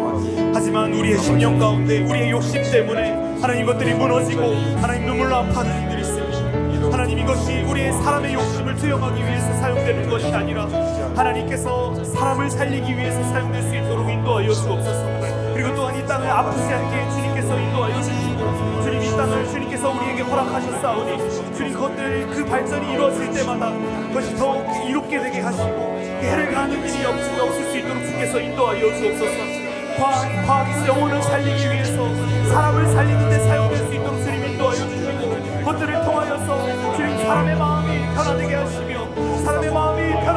하지만 0.54 0.94
우리의 0.94 1.18
심령 1.20 1.60
가운데 1.60 2.04
우리의 2.04 2.32
욕심 2.32 2.62
때문에 2.63 3.39
하나님 3.42 3.66
것들이 3.66 3.94
무너지고 3.96 4.54
하나님 4.80 5.08
눈물로 5.08 5.36
아파하는 5.36 5.84
일들이 5.84 6.02
있습니다. 6.02 6.92
하나님 6.92 7.20
이것이 7.20 7.62
우리의 7.63 7.92
사람의 7.92 8.34
욕심을 8.34 8.76
투영하기 8.76 9.22
위해서 9.22 9.54
사용되는 9.56 10.10
것이 10.10 10.28
아니라 10.28 10.68
하나님께서 11.16 12.04
사람을 12.04 12.50
살리기 12.50 12.96
위해서 12.96 13.22
사용될 13.24 13.62
수 13.63 13.76
있도록 13.76 14.10
인도하여 14.10 14.52
주옵소서. 14.54 15.23
그리고 15.63 15.78
또한 15.78 15.95
이 15.95 16.06
땅을 16.06 16.30
아프지 16.30 16.73
않게 16.73 17.10
주님께서 17.12 17.58
인도하여 17.58 18.02
주시고 18.02 18.84
주님 18.84 19.02
이 19.02 19.10
땅을 19.15 19.47
주님께서 19.47 19.91
우리에게 19.91 20.21
허락하셨사오니 20.23 21.56
주님 21.56 21.73
그것들 21.73 22.28
그 22.28 22.45
발전이 22.45 22.91
이루어질 22.91 23.32
때마다 23.32 23.71
그것이 24.10 24.36
더욱 24.36 24.65
이롭게 24.86 25.19
되게 25.19 25.39
하시고 25.39 25.95
그 26.19 26.28
해를 26.28 26.52
가하는 26.54 26.78
일이 26.86 27.06
없을, 27.06 27.39
없을 27.39 27.71
수 27.71 27.78
있도록 27.78 28.04
주께서 28.04 28.41
인도하여 28.41 28.93
주옵소서. 28.93 29.63
과학, 29.97 30.45
과학이 30.45 30.86
영혼을 30.86 31.21
살리기 31.21 31.71
위해서 31.71 32.13
사람을 32.52 32.91
살리는데 32.91 33.39
사용될 33.47 33.78
수 33.78 33.93
있도록 33.93 34.21
주님 34.21 34.43
인도하여 34.43 34.76
주시고 34.76 35.60
그것들을 35.60 35.93
통하여서 36.04 36.95
주님 36.97 37.17
사람의 37.19 37.56
마음이 37.56 38.15
변화되게 38.15 38.56
하시며 38.56 39.08
사람의 39.45 39.71
마음이 39.71 40.12
변화되게 40.12 40.33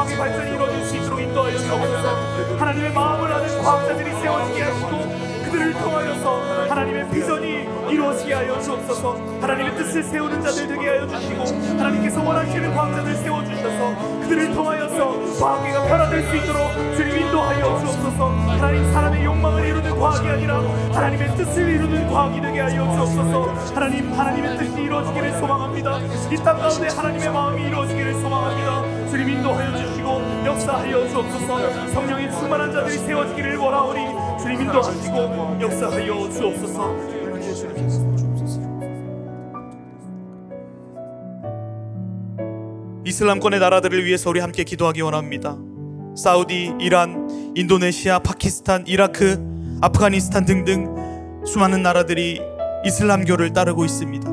과학의 0.00 0.16
발전이 0.16 0.50
이루어질 0.54 0.84
수 0.86 0.96
있도록 0.96 1.20
인도하여 1.20 1.58
주옵소서 1.58 2.56
하나님의 2.56 2.92
마음을 2.94 3.30
아는 3.32 3.62
과학자들이 3.62 4.10
세워지게 4.12 4.62
하시고 4.62 5.40
그들을 5.44 5.72
통하여서 5.74 6.40
하나님의 6.70 7.10
비전이 7.10 7.68
이루어지게 7.90 8.32
하여 8.32 8.60
주옵소서. 8.60 9.16
하나님의 9.40 9.76
뜻을 9.76 10.04
세우는 10.04 10.40
자들 10.42 10.68
되게 10.68 10.88
하여 10.88 11.08
주시고 11.08 11.44
하나님께서 11.76 12.22
원하시는 12.22 12.74
과학자들 12.74 13.14
세워주셔서 13.16 14.20
그들을 14.22 14.54
통하여서 14.54 15.40
과학계가 15.40 15.82
변화될 15.86 16.22
수 16.28 16.36
있도록 16.36 16.72
주님 16.96 17.18
인도하여 17.18 17.80
주옵소서. 17.80 18.26
하나님 18.28 18.92
사람의 18.92 19.24
욕망을 19.24 19.66
이루는 19.66 19.98
과학이 19.98 20.28
아니라 20.28 20.60
하나님의 20.94 21.36
뜻을 21.36 21.68
이루는 21.68 22.08
과학이 22.12 22.40
되게 22.40 22.60
하여 22.60 22.84
주옵소서. 22.94 23.74
하나님 23.74 24.12
하나님의 24.12 24.56
뜻이 24.56 24.80
이루어지기를 24.82 25.32
소망합니다. 25.40 25.98
이 26.30 26.36
땅 26.36 26.58
가운데 26.58 26.88
하나님의 26.88 27.32
마음이 27.32 27.62
이루어지기를 27.64 28.14
소망합니다 28.14 28.99
주님 29.10 29.28
인도하여 29.28 29.76
주시고 29.76 30.08
역사하여 30.46 31.08
주옵소서 31.08 31.88
성령의 31.88 32.30
충만한 32.30 32.72
자들이 32.72 32.96
세워지기를 32.96 33.56
원하오니 33.56 34.40
주님 34.40 34.60
인도하시고 34.62 35.58
역사하여 35.60 36.30
주옵소서 36.30 37.20
이슬람권의 43.04 43.58
나라들을 43.58 44.04
위해서 44.04 44.30
우리 44.30 44.38
함께 44.38 44.62
기도하기 44.62 45.00
원합니다. 45.00 45.56
사우디, 46.16 46.74
이란, 46.80 47.52
인도네시아, 47.56 48.20
파키스탄, 48.20 48.84
이라크, 48.86 49.36
아프가니스탄 49.80 50.44
등등 50.44 51.42
수많은 51.44 51.82
나라들이 51.82 52.40
이슬람교를 52.84 53.52
따르고 53.52 53.84
있습니다. 53.84 54.30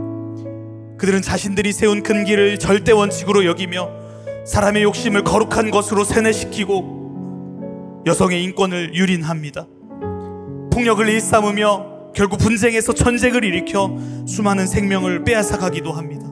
그들은 0.98 1.24
자신들이 1.24 1.74
세운 1.74 2.04
근기를 2.04 2.60
절대 2.60 2.92
원칙으로 2.92 3.46
여기며 3.46 4.07
사람의 4.48 4.84
욕심을 4.84 5.24
거룩한 5.26 5.72
것으로 5.72 6.06
세뇌시키고 6.06 8.04
여성의 8.06 8.42
인권을 8.46 8.96
유린합니다. 8.96 9.68
폭력을 10.72 11.08
일삼으며 11.08 12.14
결국 12.16 12.38
분쟁에서 12.40 12.94
전쟁을 12.94 13.44
일으켜 13.44 13.94
수많은 14.26 14.66
생명을 14.66 15.26
빼앗아가기도 15.26 15.92
합니다. 15.92 16.28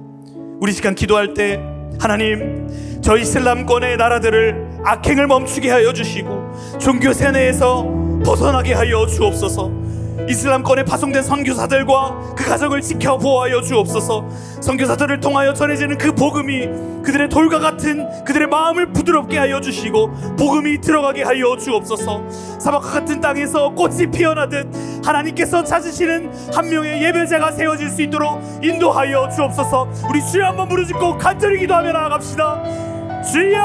우리 0.62 0.72
시간 0.72 0.96
기도할 0.96 1.34
때 1.34 1.60
하나님 2.00 2.70
저 3.02 3.18
이슬람권의 3.18 3.98
나라들을 3.98 4.80
악행을 4.86 5.28
멈추게 5.28 5.70
하여 5.70 5.92
주시고 5.92 6.78
종교 6.80 7.12
세뇌에서 7.12 8.22
벗어나게 8.26 8.74
하여 8.74 9.06
주옵소서. 9.08 9.85
이슬람권에 10.28 10.86
파송된 10.86 11.22
선교사들과 11.22 12.34
그 12.36 12.46
가정을 12.46 12.82
지켜 12.82 13.18
보호하여 13.18 13.62
주옵소서. 13.62 14.28
선교사들을 14.62 15.20
통하여 15.20 15.54
전해지는 15.54 15.98
그 15.98 16.14
복음이 16.14 16.68
그들의 17.04 17.30
돌과 17.30 17.60
같은 17.60 18.08
그들의 18.24 18.48
마음을 18.48 18.92
부드럽게 18.92 19.38
하여 19.38 19.62
주시고 19.62 20.36
복음이 20.38 20.82
들어가게 20.82 21.24
하여 21.24 21.56
주옵소서. 21.58 22.30
사막과 22.60 22.90
같은 22.90 23.22
땅에서 23.22 23.70
꽃이 23.70 24.08
피어나듯 24.08 24.68
하나님께서 25.06 25.64
찾으시는 25.64 26.32
한 26.54 26.70
명의 26.70 27.04
예배자가 27.04 27.52
세워질 27.52 27.90
수 27.90 28.02
있도록 28.02 28.42
인도하여 28.64 29.30
주옵소서. 29.30 29.90
우리 30.10 30.26
주여 30.26 30.48
한번 30.48 30.68
부르짖고 30.68 31.18
간절히 31.20 31.60
기도하며 31.60 31.92
나아갑시다. 31.92 33.24
주여! 33.32 33.60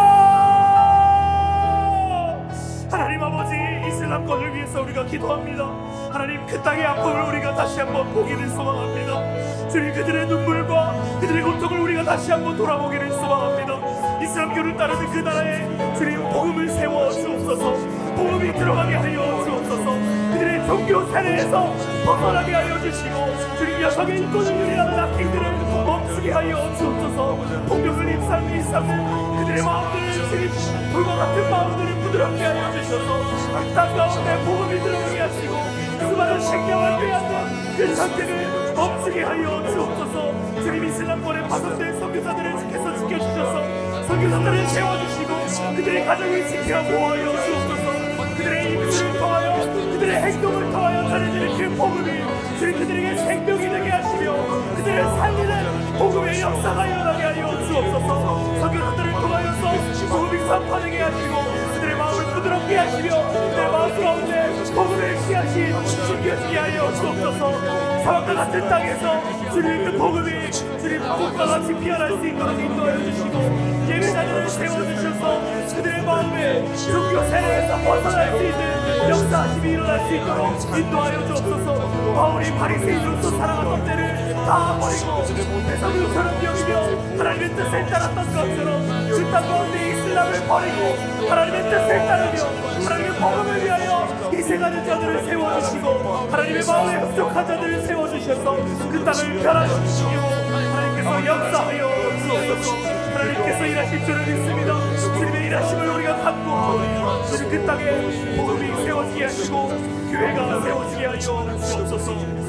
하나님 2.90 3.22
아버지 3.22 3.54
이슬람권을 3.88 4.54
위해서 4.54 4.82
우리가 4.82 5.06
기도합니다. 5.06 5.89
하나님 6.12 6.44
그 6.46 6.61
땅의 6.62 6.84
아픔을 6.84 7.22
우리가 7.28 7.54
다시 7.54 7.80
한번 7.80 8.12
보기를 8.12 8.48
소망합니다. 8.48 9.68
주님 9.68 9.94
그들의 9.94 10.26
눈물과 10.26 10.94
그들의 11.20 11.42
고통을 11.42 11.80
우리가 11.82 12.02
다시 12.02 12.32
한번 12.32 12.56
돌아보기를 12.56 13.12
소망합니다. 13.12 14.20
이슬람교를 14.20 14.76
따르는 14.76 15.11
그 15.12 15.18
나라에 15.18 15.94
주님 15.96 16.18
복음을 16.30 16.68
세워 16.68 17.11
주옵소서. 17.12 17.72
복음이 18.16 18.52
들어가게 18.54 18.94
하여 18.96 19.44
주옵소서. 19.44 20.20
그들의 20.32 20.66
종교 20.66 21.06
세례에서 21.12 21.74
벗어나게 22.04 22.54
하여 22.54 22.80
주시고 22.80 23.56
주님 23.58 23.80
여성의 23.82 24.18
인권을 24.18 24.61
유리하는 24.61 24.98
악행들을 24.98 25.52
멈추게 25.84 26.32
하여 26.32 26.74
주옵소서 26.76 27.36
폭력을 27.68 28.11
입삼는 28.14 28.52
일삼는 28.56 29.36
그들의 29.38 29.62
마음들을 29.62 30.12
주님 30.28 30.92
불과 30.92 31.16
같은 31.16 31.50
마음들을 31.50 31.94
부드럽게 32.02 32.42
하여 32.42 32.72
주셔서 32.72 33.40
땅 33.74 33.96
가운데 33.96 34.44
복음이 34.44 34.80
들어오게 34.80 35.20
하시고 35.20 35.79
수많은 36.20 36.40
생명을 36.40 37.00
빼앗는 37.00 37.76
그 37.76 37.94
전쟁을 37.94 38.74
멈추게 38.74 39.22
하여 39.22 39.70
주옵소서. 39.70 40.62
주님 40.62 40.84
이슬람권에 40.84 41.48
파손된 41.48 41.98
선교사들을 41.98 42.58
지켜서 42.58 42.98
지켜주셔서 42.98 44.04
선교사들을 44.06 44.66
세워주시고 44.66 45.76
그들의 45.76 46.04
가정을 46.04 46.48
지켜 46.48 46.82
보호하여 46.82 47.24
주옵소서. 47.24 48.36
그들의 48.36 48.72
입술을 48.74 49.18
통하여 49.18 49.60
그들의 49.92 50.22
행동을 50.22 50.70
통하여 50.70 51.08
전해지는 51.08 51.56
그 51.56 51.76
복음이 51.76 52.58
주님 52.58 52.78
그들에게 52.78 53.16
생명이 53.16 53.68
되게 53.70 53.88
하시며 53.90 54.76
그들을 54.76 55.04
살리는 55.04 55.98
복음의 55.98 56.40
역사가 56.40 56.86
일어나게 56.86 57.22
하여 57.22 57.66
주옵소서. 57.66 58.60
선교사들을 58.60 59.12
통하여서 59.12 60.08
복음이 60.08 60.38
선포되게 60.46 61.00
하시고 61.00 61.34
그들의 61.74 61.96
마음을 61.96 62.29
부드럽게 62.51 62.76
하시며 62.76 63.28
그들의 63.28 63.70
마음 63.70 64.03
가운데 64.03 64.51
복음의 64.74 65.20
씨앗이 65.22 65.72
숨겨지게 66.07 66.59
하여 66.59 66.92
주옵소서. 66.94 68.03
사막과 68.03 68.34
같은 68.34 68.68
땅에서 68.68 69.51
주님의 69.53 69.84
그 69.84 69.98
복음이 69.98 70.51
주님 70.51 71.01
꽃과 71.01 71.46
같이 71.46 71.74
피어날 71.78 72.09
수 72.09 72.26
있도록 72.26 72.59
인도하여 72.59 72.98
주시고 72.98 73.86
예배자들을 73.88 74.48
세워주셔서 74.48 75.40
그들의 75.76 76.03
마음에 76.03 76.64
종교 76.76 77.22
세례에서 77.28 77.76
벗어날 77.78 78.36
수 78.36 78.42
있는 78.44 79.11
역사하심이 79.11 79.70
일어날 79.70 80.09
수 80.09 80.14
있도록 80.16 80.78
인도하여 80.78 81.26
주옵소서. 81.26 82.14
바울이 82.14 82.51
바리새인으로서 82.53 83.30
살아갔던 83.30 83.84
때를 83.84 84.34
다 84.34 84.76
버리고 84.80 85.24
대성유처럼 85.68 86.44
여기며 86.44 86.80
하나님의 87.18 87.48
뜻에 87.57 87.86
따랐던 87.86 88.26
것처럼 88.26 89.09
그 89.11 89.30
땅 89.30 89.46
가운데 89.46 89.99
이슬람을 90.11 90.46
버리고 90.46 91.28
하나님의 91.28 91.62
뜻에 91.62 91.98
따르며 92.06 92.42
하나님의 92.84 93.20
복음을 93.20 93.64
위하여 93.64 94.30
희생하는 94.32 94.84
자들을 94.84 95.24
세워주시고 95.24 95.88
하나님의 96.30 96.64
마음에 96.66 96.96
흡족한 96.96 97.46
자들을 97.46 97.82
세워주셔서 97.82 98.56
그 98.90 99.04
땅을 99.04 99.42
변화시키시고 99.42 100.11
하나님께서 100.11 101.26
역사하여 101.26 101.88
주옵소서. 102.26 102.76
하나님께서 103.14 103.66
일하실 103.66 104.04
줄을 104.04 104.26
믿습니다. 104.26 104.96
주님의 104.98 105.46
일하심을 105.46 105.88
우리가 105.88 106.16
간구하고 106.16 107.26
주님 107.26 107.50
그 107.50 107.66
땅에 107.66 108.36
복음이 108.36 108.84
세워지게 108.84 109.24
하시고 109.24 109.68
교회가 110.11 110.61
세워지게 110.61 111.06
하여 111.06 111.18
주옵소서. 111.18 112.40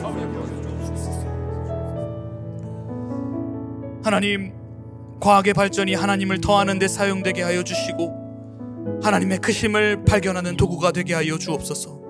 하나님, 4.04 4.61
과학의 5.22 5.54
발전이 5.54 5.94
하나님을 5.94 6.42
더하는 6.42 6.80
데 6.80 6.88
사용되게 6.88 7.44
하여 7.44 7.64
주시고 7.64 9.00
하나님의 9.04 9.38
크심을 9.38 10.04
발견하는 10.04 10.58
도구가 10.58 10.92
되게 10.92 11.14
하여 11.14 11.38
주옵소서. 11.38 12.02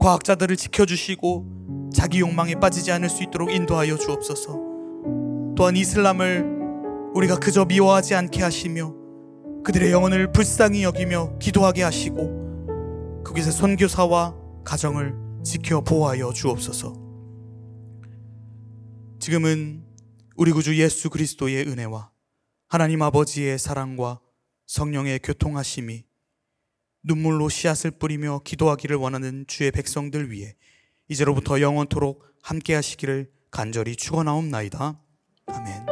과학자들을 0.00 0.56
지켜 0.56 0.86
주시고 0.86 1.90
자기 1.94 2.20
욕망에 2.20 2.54
빠지지 2.54 2.90
않을 2.90 3.10
수 3.10 3.22
있도록 3.22 3.52
인도하여 3.52 3.98
주옵소서. 3.98 4.58
또한 5.56 5.76
이슬람을 5.76 7.12
우리가 7.14 7.36
그저 7.38 7.66
미워하지 7.66 8.14
않게 8.14 8.42
하시며 8.42 8.94
그들의 9.62 9.92
영혼을 9.92 10.32
불쌍히 10.32 10.84
여기며 10.84 11.38
기도하게 11.38 11.82
하시고 11.82 13.22
그곳의 13.24 13.52
선교사와 13.52 14.34
가정을 14.64 15.14
지켜 15.44 15.82
보호하여 15.82 16.32
주옵소서. 16.32 16.94
지금은 19.20 19.84
우리 20.36 20.50
구주 20.50 20.78
예수 20.78 21.10
그리스도의 21.10 21.68
은혜와 21.68 22.11
하나님 22.72 23.02
아버지의 23.02 23.58
사랑과 23.58 24.18
성령의 24.64 25.18
교통하심이 25.18 26.04
눈물로 27.02 27.50
씨앗을 27.50 27.90
뿌리며 27.90 28.40
기도하기를 28.46 28.96
원하는 28.96 29.44
주의 29.46 29.70
백성들 29.70 30.30
위해 30.30 30.56
이제로부터 31.06 31.60
영원토록 31.60 32.24
함께 32.42 32.74
하시기를 32.74 33.30
간절히 33.50 33.94
축원하옵나이다. 33.94 34.98
아멘. 35.48 35.91